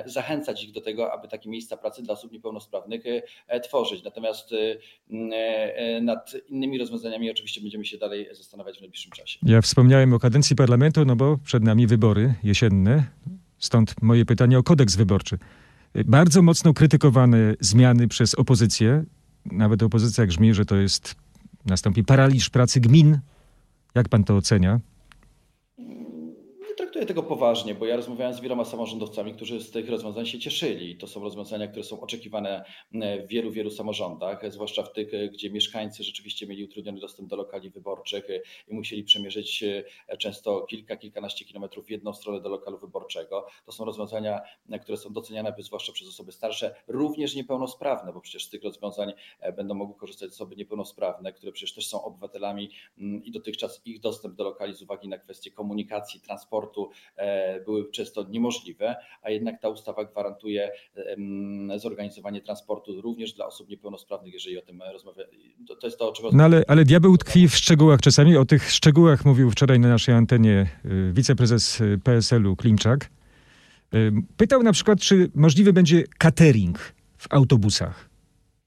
zachęcać 0.05 0.63
ich 0.63 0.71
do 0.71 0.81
tego, 0.81 1.13
aby 1.13 1.27
takie 1.27 1.49
miejsca 1.49 1.77
pracy 1.77 2.03
dla 2.03 2.13
osób 2.13 2.31
niepełnosprawnych 2.31 3.03
tworzyć. 3.63 4.03
Natomiast 4.03 4.53
nad 6.01 6.33
innymi 6.49 6.77
rozwiązaniami 6.77 7.31
oczywiście 7.31 7.61
będziemy 7.61 7.85
się 7.85 7.97
dalej 7.97 8.27
zastanawiać 8.31 8.77
w 8.77 8.81
najbliższym 8.81 9.11
czasie. 9.11 9.39
Ja 9.43 9.61
wspomniałem 9.61 10.13
o 10.13 10.19
kadencji 10.19 10.55
parlamentu, 10.55 11.05
no 11.05 11.15
bo 11.15 11.37
przed 11.37 11.63
nami 11.63 11.87
wybory 11.87 12.33
jesienne, 12.43 13.03
stąd 13.59 14.01
moje 14.01 14.25
pytanie 14.25 14.59
o 14.59 14.63
kodeks 14.63 14.95
wyborczy. 14.95 15.37
Bardzo 16.05 16.41
mocno 16.41 16.73
krytykowane 16.73 17.53
zmiany 17.59 18.07
przez 18.07 18.35
opozycję, 18.35 19.03
nawet 19.45 19.83
opozycja 19.83 20.25
grzmi, 20.25 20.53
że 20.53 20.65
to 20.65 20.75
jest, 20.75 21.15
nastąpi 21.65 22.03
paraliż 22.03 22.49
pracy 22.49 22.79
gmin. 22.79 23.19
Jak 23.95 24.09
pan 24.09 24.23
to 24.23 24.35
ocenia? 24.35 24.79
Traktuję 26.95 27.15
tego 27.15 27.23
poważnie, 27.23 27.75
bo 27.75 27.85
ja 27.85 27.95
rozmawiałem 27.95 28.33
z 28.33 28.39
wieloma 28.39 28.65
samorządowcami, 28.65 29.33
którzy 29.33 29.61
z 29.61 29.71
tych 29.71 29.89
rozwiązań 29.89 30.25
się 30.25 30.39
cieszyli. 30.39 30.97
To 30.97 31.07
są 31.07 31.23
rozwiązania, 31.23 31.67
które 31.67 31.83
są 31.83 32.01
oczekiwane 32.01 32.65
w 32.93 33.27
wielu, 33.27 33.51
wielu 33.51 33.71
samorządach, 33.71 34.51
zwłaszcza 34.51 34.83
w 34.83 34.93
tych, 34.93 35.31
gdzie 35.31 35.49
mieszkańcy 35.49 36.03
rzeczywiście 36.03 36.47
mieli 36.47 36.63
utrudniony 36.63 36.99
dostęp 36.99 37.29
do 37.29 37.35
lokali 37.35 37.69
wyborczych 37.69 38.27
i 38.67 38.75
musieli 38.75 39.03
przemierzyć 39.03 39.63
e, 39.63 40.17
często 40.17 40.61
kilka, 40.61 40.97
kilkanaście 40.97 41.45
kilometrów 41.45 41.85
w 41.85 41.89
jedną 41.89 42.13
stronę 42.13 42.41
do 42.41 42.49
lokalu 42.49 42.77
wyborczego. 42.77 43.47
To 43.65 43.71
są 43.71 43.85
rozwiązania, 43.85 44.41
które 44.81 44.97
są 44.97 45.13
doceniane 45.13 45.55
zwłaszcza 45.59 45.91
przez 45.91 46.07
osoby 46.07 46.31
starsze, 46.31 46.75
również 46.87 47.35
niepełnosprawne, 47.35 48.13
bo 48.13 48.21
przecież 48.21 48.45
z 48.45 48.49
tych 48.49 48.63
rozwiązań 48.63 49.13
e, 49.39 49.53
będą 49.53 49.73
mogły 49.73 49.95
korzystać 49.95 50.29
osoby 50.29 50.55
niepełnosprawne, 50.55 51.33
które 51.33 51.51
przecież 51.51 51.75
też 51.75 51.87
są 51.87 52.03
obywatelami 52.03 52.69
mm, 52.97 53.23
i 53.23 53.31
dotychczas 53.31 53.81
ich 53.85 53.99
dostęp 53.99 54.35
do 54.35 54.43
lokali 54.43 54.73
z 54.73 54.81
uwagi 54.81 55.07
na 55.07 55.17
kwestie 55.17 55.51
komunikacji, 55.51 56.21
transportu, 56.21 56.84
E, 57.17 57.63
były 57.63 57.91
często 57.91 58.25
niemożliwe, 58.29 58.95
a 59.21 59.29
jednak 59.29 59.61
ta 59.61 59.69
ustawa 59.69 60.05
gwarantuje 60.05 60.71
zorganizowanie 61.75 62.41
transportu 62.41 63.01
również 63.01 63.33
dla 63.33 63.45
osób 63.45 63.69
niepełnosprawnych, 63.69 64.33
jeżeli 64.33 64.57
o 64.57 64.61
tym 64.61 64.81
rozmawia. 64.93 65.23
To 65.81 65.87
jest 65.87 65.99
to, 65.99 66.09
o 66.09 66.13
czym 66.13 66.25
No 66.33 66.43
ale, 66.43 66.63
ale 66.67 66.85
diabeł 66.85 67.17
tkwi 67.17 67.49
w 67.49 67.55
szczegółach 67.55 68.01
czasami. 68.01 68.37
O 68.37 68.45
tych 68.45 68.71
szczegółach 68.71 69.25
mówił 69.25 69.51
wczoraj 69.51 69.79
na 69.79 69.87
naszej 69.87 70.15
antenie 70.15 70.67
y, 70.85 71.13
wiceprezes 71.13 71.81
y, 71.81 71.99
PSL-u 72.03 72.55
Klimczak. 72.55 73.09
Y, 73.93 74.11
pytał 74.37 74.63
na 74.63 74.71
przykład, 74.71 74.99
czy 74.99 75.31
możliwy 75.35 75.73
będzie 75.73 76.03
catering 76.17 76.93
w 77.17 77.33
autobusach. 77.33 78.09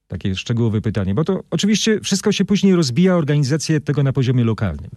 Takie 0.07 0.35
szczegółowe 0.35 0.81
pytanie, 0.81 1.13
bo 1.13 1.23
to 1.23 1.43
oczywiście 1.51 1.99
wszystko 1.99 2.31
się 2.31 2.45
później 2.45 2.75
rozbija 2.75 3.15
organizację 3.15 3.79
tego 3.79 4.03
na 4.03 4.13
poziomie 4.13 4.43
lokalnym. 4.43 4.89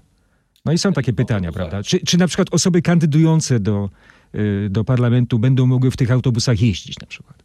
No 0.64 0.72
i 0.72 0.78
są 0.78 0.92
takie 0.92 1.12
pytania, 1.12 1.52
prawda? 1.52 1.82
Czy, 1.82 2.00
czy 2.00 2.18
na 2.18 2.26
przykład 2.26 2.48
osoby 2.54 2.82
kandydujące 2.82 3.60
do, 3.60 3.90
y, 4.34 4.68
do 4.70 4.84
parlamentu 4.84 5.38
będą 5.38 5.66
mogły 5.66 5.90
w 5.90 5.96
tych 5.96 6.10
autobusach 6.10 6.60
jeździć 6.60 7.00
na 7.00 7.06
przykład? 7.06 7.42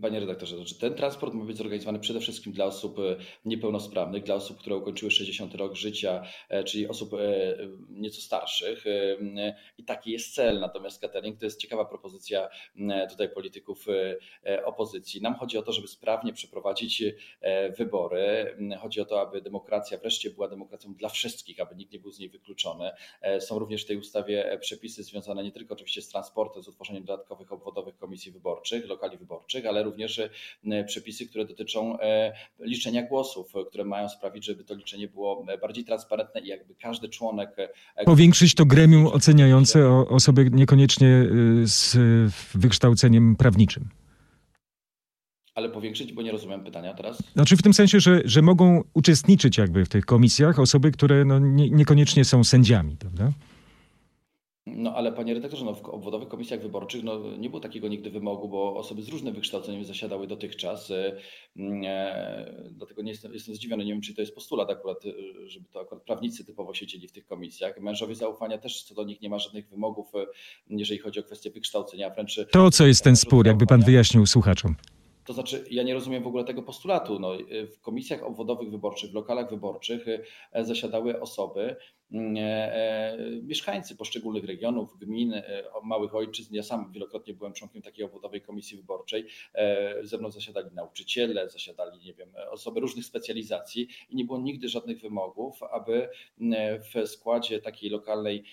Panie 0.00 0.20
redaktorze, 0.20 0.56
znaczy 0.56 0.78
ten 0.78 0.94
transport 0.94 1.34
ma 1.34 1.44
być 1.44 1.56
zorganizowany 1.56 1.98
przede 1.98 2.20
wszystkim 2.20 2.52
dla 2.52 2.64
osób 2.64 2.98
e, 2.98 3.16
niepełnosprawnych, 3.44 4.22
dla 4.22 4.34
osób, 4.34 4.58
które 4.58 4.76
ukończyły 4.76 5.10
60 5.10 5.54
rok 5.54 5.74
życia, 5.74 6.22
e, 6.48 6.64
czyli 6.64 6.88
osób 6.88 7.14
e, 7.14 7.18
nieco 7.90 8.20
starszych. 8.20 8.84
I 9.78 9.84
taki 9.84 10.10
jest 10.10 10.34
cel. 10.34 10.60
Natomiast 10.60 11.00
catering 11.00 11.38
to 11.38 11.46
jest 11.46 11.60
ciekawa 11.60 11.84
propozycja 11.84 12.48
tutaj 13.10 13.28
polityków 13.28 13.86
opozycji. 14.64 15.22
Nam 15.22 15.34
chodzi 15.34 15.58
o 15.58 15.62
to, 15.62 15.72
żeby 15.72 15.88
sprawnie 15.88 16.32
przeprowadzić 16.32 17.04
wybory. 17.78 18.56
Chodzi 18.80 19.00
o 19.00 19.04
to, 19.04 19.20
aby 19.20 19.42
demokracja 19.42 19.98
wreszcie 19.98 20.30
była 20.30 20.48
demokracją 20.48 20.94
dla 20.94 21.08
wszystkich, 21.08 21.60
aby 21.60 21.74
nikt 21.74 21.92
nie 21.92 21.98
był 21.98 22.12
z 22.12 22.18
niej 22.18 22.28
wykluczony. 22.28 22.90
Są 23.40 23.58
również 23.58 23.84
w 23.84 23.86
tej 23.86 23.96
ustawie 23.96 24.58
przepisy 24.60 25.02
związane 25.02 25.44
nie 25.44 25.52
tylko 25.52 25.74
oczywiście 25.74 26.02
z 26.02 26.08
transportem, 26.08 26.62
z 26.62 26.68
utworzeniem 26.68 27.04
dodatkowych 27.04 27.52
obwodowych 27.52 27.96
komisji 27.96 28.32
wyborczych, 28.32 28.86
lokali 28.92 29.18
wyborczych, 29.18 29.66
ale 29.66 29.82
również 29.82 30.20
przepisy, 30.86 31.26
które 31.26 31.44
dotyczą 31.44 31.98
liczenia 32.60 33.02
głosów, 33.02 33.52
które 33.68 33.84
mają 33.84 34.08
sprawić, 34.08 34.44
żeby 34.44 34.64
to 34.64 34.74
liczenie 34.74 35.08
było 35.08 35.46
bardziej 35.60 35.84
transparentne 35.84 36.40
i 36.40 36.46
jakby 36.46 36.74
każdy 36.74 37.08
członek. 37.08 37.56
Powiększyć 38.04 38.54
to 38.54 38.66
gremium 38.66 39.06
oceniające 39.06 39.88
osoby 40.08 40.50
niekoniecznie 40.52 41.08
z 41.64 41.96
wykształceniem 42.54 43.36
prawniczym. 43.36 43.88
Ale 45.54 45.68
powiększyć, 45.68 46.12
bo 46.12 46.22
nie 46.22 46.32
rozumiem 46.32 46.64
pytania 46.64 46.94
teraz. 46.94 47.22
Znaczy 47.32 47.56
w 47.56 47.62
tym 47.62 47.74
sensie, 47.74 48.00
że, 48.00 48.20
że 48.24 48.42
mogą 48.42 48.82
uczestniczyć 48.94 49.58
jakby 49.58 49.84
w 49.84 49.88
tych 49.88 50.06
komisjach 50.06 50.58
osoby, 50.58 50.92
które 50.92 51.24
no 51.24 51.38
nie, 51.38 51.70
niekoniecznie 51.70 52.24
są 52.24 52.44
sędziami, 52.44 52.96
prawda? 52.96 53.32
No 54.66 54.94
ale 54.94 55.12
panie 55.12 55.34
redaktorze, 55.34 55.64
no, 55.64 55.74
w 55.74 55.88
obwodowych 55.88 56.28
komisjach 56.28 56.60
wyborczych 56.60 57.02
no, 57.02 57.36
nie 57.38 57.50
było 57.50 57.60
takiego 57.60 57.88
nigdy 57.88 58.10
wymogu, 58.10 58.48
bo 58.48 58.76
osoby 58.76 59.02
z 59.02 59.08
różnym 59.08 59.34
wykształceniem 59.34 59.84
zasiadały 59.84 60.26
dotychczas. 60.26 60.90
E, 60.90 61.16
mm, 61.56 61.82
e, 61.86 62.70
dlatego 62.70 63.02
nie 63.02 63.10
jestem, 63.10 63.32
jestem 63.34 63.54
zdziwiony, 63.54 63.84
nie 63.84 63.92
wiem 63.92 64.02
czy 64.02 64.14
to 64.14 64.20
jest 64.20 64.34
postulat 64.34 64.70
akurat, 64.70 65.04
e, 65.06 65.10
żeby 65.48 65.68
to 65.68 65.80
akurat 65.80 66.04
prawnicy 66.04 66.44
typowo 66.44 66.74
siedzieli 66.74 67.08
w 67.08 67.12
tych 67.12 67.26
komisjach. 67.26 67.80
Mężowie 67.80 68.14
zaufania 68.14 68.58
też 68.58 68.82
co 68.82 68.94
do 68.94 69.04
nich 69.04 69.20
nie 69.20 69.30
ma 69.30 69.38
żadnych 69.38 69.68
wymogów, 69.68 70.14
e, 70.14 70.26
jeżeli 70.70 71.00
chodzi 71.00 71.20
o 71.20 71.22
kwestię 71.22 71.50
wykształcenia, 71.50 72.10
wręcz... 72.10 72.40
To 72.50 72.70
co 72.70 72.86
jest 72.86 73.04
ten 73.04 73.16
spór, 73.16 73.46
jakby 73.46 73.66
pan 73.66 73.82
wyjaśnił 73.82 74.26
słuchaczom. 74.26 74.76
To 75.24 75.32
znaczy, 75.32 75.64
ja 75.70 75.82
nie 75.82 75.94
rozumiem 75.94 76.22
w 76.22 76.26
ogóle 76.26 76.44
tego 76.44 76.62
postulatu. 76.62 77.18
No, 77.18 77.32
w 77.72 77.80
komisjach 77.80 78.22
obwodowych 78.22 78.70
wyborczych, 78.70 79.10
w 79.10 79.14
lokalach 79.14 79.50
wyborczych 79.50 80.06
zasiadały 80.62 81.20
osoby, 81.20 81.76
mieszkańcy 83.42 83.96
poszczególnych 83.96 84.44
regionów, 84.44 84.98
gmin, 84.98 85.42
małych 85.82 86.14
ojczyzn. 86.14 86.54
Ja 86.54 86.62
sam 86.62 86.92
wielokrotnie 86.92 87.34
byłem 87.34 87.52
członkiem 87.52 87.82
takiej 87.82 88.04
obwodowej 88.04 88.40
komisji 88.40 88.76
wyborczej. 88.76 89.26
Ze 90.02 90.18
mną 90.18 90.30
zasiadali 90.30 90.68
nauczyciele, 90.74 91.50
zasiadali, 91.50 92.00
nie 92.00 92.14
wiem, 92.14 92.32
osoby 92.50 92.80
różnych 92.80 93.04
specjalizacji 93.04 93.88
i 94.10 94.16
nie 94.16 94.24
było 94.24 94.38
nigdy 94.38 94.68
żadnych 94.68 95.00
wymogów, 95.00 95.62
aby 95.62 96.08
w 96.94 97.08
składzie 97.08 97.60
takiej 97.60 97.90
lokalnej 97.90 98.44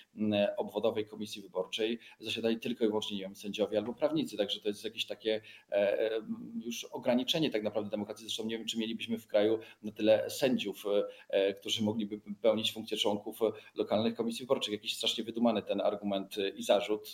obwodowej 0.58 1.06
komisji 1.06 1.42
wyborczej 1.42 2.00
zasiadali 2.20 2.60
tylko 2.60 2.86
i 2.86 2.88
wyłącznie, 2.88 3.18
nie 3.18 3.24
wiem, 3.24 3.36
sędziowie 3.36 3.78
albo 3.78 3.94
prawnicy. 3.94 4.38
Także 4.38 4.60
to 4.60 4.68
jest 4.68 4.84
jakieś 4.84 5.06
takie 5.06 5.42
już 6.66 6.84
ograniczenie 6.84 7.50
tak 7.50 7.64
naprawdę 7.64 7.90
demokracji. 7.90 8.26
Zresztą 8.26 8.46
nie 8.46 8.58
wiem, 8.58 8.68
czy 8.68 8.80
mielibyśmy 8.80 9.18
w 9.18 9.28
kraju 9.28 9.60
na 9.84 9.92
tyle 9.92 10.30
sędziów, 10.30 10.84
e, 11.30 11.54
którzy 11.54 11.84
mogliby 11.84 12.22
pełnić 12.42 12.74
funkcję 12.74 12.98
członków 12.98 13.40
lokalnych 13.76 14.16
komisji 14.16 14.46
wyborczych. 14.46 14.74
Jakiś 14.74 14.98
strasznie 14.98 15.24
wydumany 15.24 15.62
ten 15.62 15.82
argument 15.82 16.36
i 16.56 16.64
zarzut. 16.64 17.12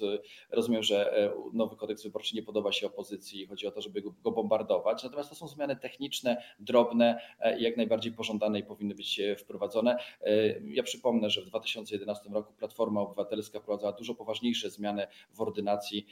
Rozumiem, 0.51 0.83
że 0.83 1.17
e, 1.17 1.33
nowy 1.53 1.75
kodeks 1.75 2.03
wyborczy 2.03 2.35
nie 2.35 2.43
podoba 2.43 2.71
się 2.71 2.87
opozycji. 2.87 3.47
Chodzi 3.47 3.67
o 3.67 3.71
to, 3.71 3.81
żeby 3.81 4.01
go 4.01 4.31
bombardować. 4.31 5.03
Natomiast 5.03 5.29
to 5.29 5.35
są 5.35 5.47
zmiany 5.47 5.75
techniczne, 5.75 6.43
drobne 6.59 7.21
i 7.59 7.63
jak 7.63 7.77
najbardziej 7.77 8.11
pożądane 8.11 8.59
i 8.59 8.63
powinny 8.63 8.95
być 8.95 9.21
wprowadzone. 9.37 9.97
E, 10.21 10.59
ja 10.59 10.83
przypomnę, 10.83 11.29
że 11.29 11.41
w 11.41 11.45
2011 11.45 12.29
roku 12.29 12.53
Platforma 12.53 13.01
Obywatelska 13.01 13.59
wprowadzała 13.59 13.93
dużo 13.93 14.15
poważniejsze 14.15 14.69
zmiany 14.69 15.07
w 15.33 15.41
ordynacji 15.41 16.07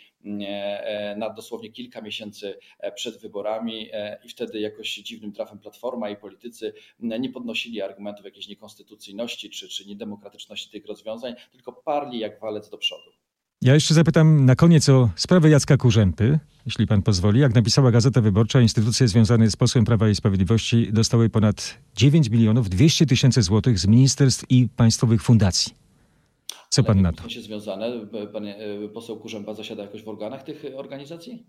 na 1.18 1.30
dosłownie 1.30 1.72
kilka 1.72 2.02
miesięcy 2.02 2.60
przed 2.96 3.18
wyborami 3.18 3.90
e, 3.94 4.20
i 4.24 4.30
wtedy 4.30 4.60
jakoś 4.60 4.96
dziwnym 4.96 5.32
trafem 5.32 5.60
Platforma 5.60 6.10
i 6.10 6.16
politycy 6.16 6.74
nie 7.00 7.30
podnosili 7.30 7.82
argumentów 7.82 8.26
jakiejś 8.26 8.48
niekonstytucyjności 8.48 9.50
czy, 9.50 9.68
czy 9.68 9.88
niedemokratyczności 9.88 10.13
tych 10.72 10.88
rozwiązań, 10.88 11.34
tylko 11.52 11.74
parli 11.74 12.20
jak 12.20 12.40
walec 12.42 12.70
do 12.70 12.78
przodu. 12.78 13.12
Ja 13.62 13.74
jeszcze 13.74 13.94
zapytam 13.94 14.46
na 14.46 14.56
koniec 14.56 14.90
o 14.90 15.10
sprawę 15.16 15.50
Jacka 15.50 15.78
Kurzępy, 15.78 16.40
jeśli 16.66 16.88
pan 16.88 17.02
pozwoli. 17.02 17.40
Jak 17.40 17.56
napisała 17.56 17.92
Gazeta 17.92 18.22
Wyborcza, 18.22 18.62
instytucje 18.62 19.08
związane 19.08 19.50
z 19.50 19.56
posłem 19.56 19.86
Prawa 19.86 20.10
i 20.10 20.16
Sprawiedliwości 20.16 20.94
dostały 20.94 21.30
ponad 21.30 21.78
9 21.96 22.30
milionów 22.30 22.70
200 22.70 23.06
tysięcy 23.06 23.42
złotych 23.42 23.80
z 23.80 23.88
ministerstw 23.88 24.46
i 24.50 24.68
państwowych 24.76 25.22
fundacji. 25.22 25.74
Co 26.70 26.84
pan 26.84 27.02
na 27.02 27.14
to? 27.14 27.30
się 27.30 27.42
związane? 27.42 27.92
Pan 28.34 28.46
poseł 28.94 29.18
Kurzępa 29.20 29.54
zasiada 29.54 29.84
jakoś 29.84 30.04
w 30.04 30.08
organach 30.08 30.44
tych 30.44 30.64
organizacji? 30.76 31.46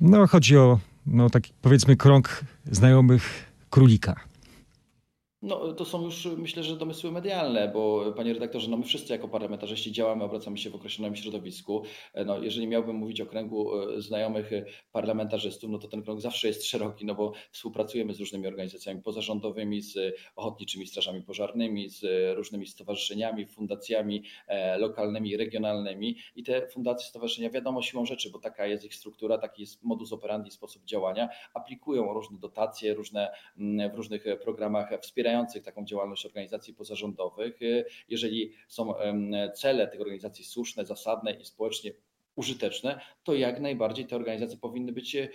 No, 0.00 0.26
chodzi 0.26 0.56
o 0.56 0.78
no, 1.06 1.30
taki 1.30 1.52
powiedzmy 1.62 1.96
krąg 1.96 2.44
znajomych 2.70 3.52
królika. 3.70 4.20
No, 5.42 5.72
to 5.72 5.84
są 5.84 6.04
już 6.04 6.26
myślę, 6.26 6.62
że 6.62 6.76
domysły 6.76 7.12
medialne, 7.12 7.68
bo 7.68 8.12
panie 8.12 8.32
redaktorze, 8.32 8.70
no 8.70 8.76
my 8.76 8.84
wszyscy 8.84 9.12
jako 9.12 9.28
parlamentarzyści 9.28 9.92
działamy, 9.92 10.24
obracamy 10.24 10.58
się 10.58 10.70
w 10.70 10.74
określonym 10.74 11.16
środowisku. 11.16 11.82
No, 12.26 12.42
jeżeli 12.42 12.66
miałbym 12.66 12.96
mówić 12.96 13.20
o 13.20 13.26
kręgu 13.26 13.82
e, 13.82 14.00
znajomych 14.00 14.50
parlamentarzystów, 14.92 15.70
no 15.70 15.78
to 15.78 15.88
ten 15.88 16.02
krąg 16.02 16.20
zawsze 16.20 16.48
jest 16.48 16.64
szeroki, 16.64 17.06
no 17.06 17.14
bo 17.14 17.32
współpracujemy 17.50 18.14
z 18.14 18.20
różnymi 18.20 18.46
organizacjami 18.46 19.02
pozarządowymi, 19.02 19.82
z 19.82 20.14
ochotniczymi 20.36 20.86
strażami 20.86 21.22
pożarnymi, 21.22 21.88
z 21.88 22.04
różnymi 22.36 22.66
stowarzyszeniami, 22.66 23.46
fundacjami 23.46 24.22
e, 24.46 24.78
lokalnymi, 24.78 25.36
regionalnymi 25.36 26.16
i 26.36 26.42
te 26.42 26.68
fundacje, 26.68 27.08
stowarzyszenia 27.08 27.50
wiadomo 27.50 27.82
siłą 27.82 28.06
rzeczy, 28.06 28.30
bo 28.30 28.38
taka 28.38 28.66
jest 28.66 28.84
ich 28.84 28.94
struktura, 28.94 29.38
taki 29.38 29.62
jest 29.62 29.82
modus 29.82 30.12
operandi, 30.12 30.50
sposób 30.50 30.84
działania, 30.84 31.28
aplikują 31.54 32.12
różne 32.12 32.38
dotacje, 32.38 32.94
różne, 32.94 33.32
w 33.92 33.94
różnych 33.94 34.24
programach 34.42 34.90
wspierania 35.02 35.27
wspierających 35.28 35.62
taką 35.62 35.84
działalność 35.84 36.26
organizacji 36.26 36.74
pozarządowych. 36.74 37.58
Jeżeli 38.08 38.52
są 38.68 38.94
cele 39.54 39.88
tych 39.88 40.00
organizacji 40.00 40.44
słuszne, 40.44 40.86
zasadne 40.86 41.32
i 41.32 41.44
społecznie 41.44 41.92
użyteczne, 42.38 43.00
to 43.24 43.34
jak 43.34 43.60
najbardziej 43.60 44.06
te 44.06 44.16
organizacje 44.16 44.58
powinny 44.58 44.92
być 44.92 45.16
e, 45.16 45.28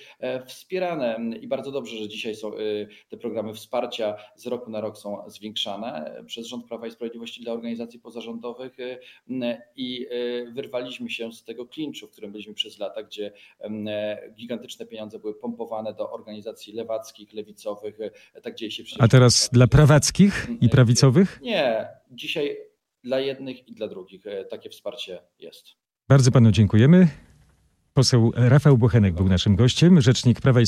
wspierane. 0.45 1.19
I 1.41 1.47
bardzo 1.47 1.71
dobrze, 1.71 1.97
że 1.97 2.07
dzisiaj 2.07 2.35
są 2.35 2.57
y, 2.57 2.87
te 3.09 3.17
programy 3.17 3.53
wsparcia 3.53 4.15
z 4.35 4.47
roku 4.47 4.71
na 4.71 4.81
rok 4.81 4.97
są 4.97 5.29
zwiększane 5.29 6.23
przez 6.25 6.47
rząd 6.47 6.67
Prawa 6.67 6.87
i 6.87 6.91
Sprawiedliwości 6.91 7.41
dla 7.41 7.53
organizacji 7.53 7.99
pozarządowych 7.99 8.77
i 9.75 10.07
wyrwaliśmy 10.51 11.09
się 11.09 11.31
z 11.31 11.43
tego 11.43 11.65
klinczu, 11.65 12.07
w 12.07 12.11
którym 12.11 12.31
byliśmy 12.31 12.53
przez 12.53 12.79
lata, 12.79 13.03
gdzie 13.03 13.31
gigantyczne 14.35 14.85
pieniądze 14.85 15.19
były 15.19 15.35
pompowane 15.35 15.93
do 15.93 16.11
organizacji 16.11 16.73
lewackich, 16.73 17.33
lewicowych. 17.33 17.97
Tak 18.43 18.55
dzieje 18.55 18.71
się 18.71 18.83
A 18.99 19.07
teraz 19.07 19.49
dla 19.53 19.67
prawackich 19.67 20.47
i 20.61 20.69
prawicowych? 20.69 21.39
Nie, 21.41 21.87
dzisiaj 22.11 22.57
dla 23.03 23.19
jednych 23.19 23.67
i 23.67 23.73
dla 23.73 23.87
drugich 23.87 24.27
e, 24.27 24.45
takie 24.45 24.69
wsparcie 24.69 25.21
jest. 25.39 25.82
Bardzo 26.07 26.31
panu 26.31 26.51
dziękujemy. 26.51 27.07
Poseł 27.93 28.31
Rafał 28.35 28.77
Bochenek 28.77 29.13
był 29.13 29.29
naszym 29.29 29.55
gościem, 29.55 30.01
rzecznik 30.01 30.41
Prawa 30.41 30.61
i 30.61 30.65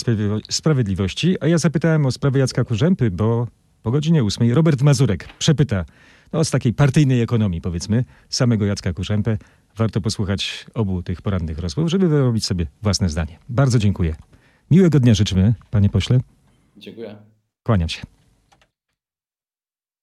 Sprawiedliwości, 0.50 1.36
a 1.42 1.48
ja 1.48 1.58
zapytałem 1.58 2.06
o 2.06 2.12
sprawę 2.12 2.40
Jacka 2.40 2.64
Kurzępy, 2.64 3.12
bo 3.12 3.48
po 3.84 3.92
godzinie 3.92 4.24
ósmej 4.24 4.54
Robert 4.54 4.82
Mazurek 4.82 5.28
przepyta 5.40 5.86
no, 6.34 6.44
z 6.44 6.52
takiej 6.52 6.74
partyjnej 6.74 7.22
ekonomii, 7.22 7.62
powiedzmy, 7.62 8.06
samego 8.30 8.66
Jacka 8.66 8.94
Kurzępę. 8.94 9.38
Warto 9.78 10.02
posłuchać 10.02 10.66
obu 10.74 11.04
tych 11.04 11.22
porannych 11.22 11.60
rozmów, 11.60 11.90
żeby 11.90 12.08
wyrobić 12.08 12.46
sobie 12.46 12.68
własne 12.82 13.10
zdanie. 13.10 13.40
Bardzo 13.50 13.80
dziękuję. 13.80 14.16
Miłego 14.72 15.00
dnia 15.00 15.14
życzymy, 15.14 15.54
panie 15.72 15.90
pośle. 15.90 16.20
Dziękuję. 16.78 17.16
Kłaniam 17.64 17.90
się. 17.90 18.15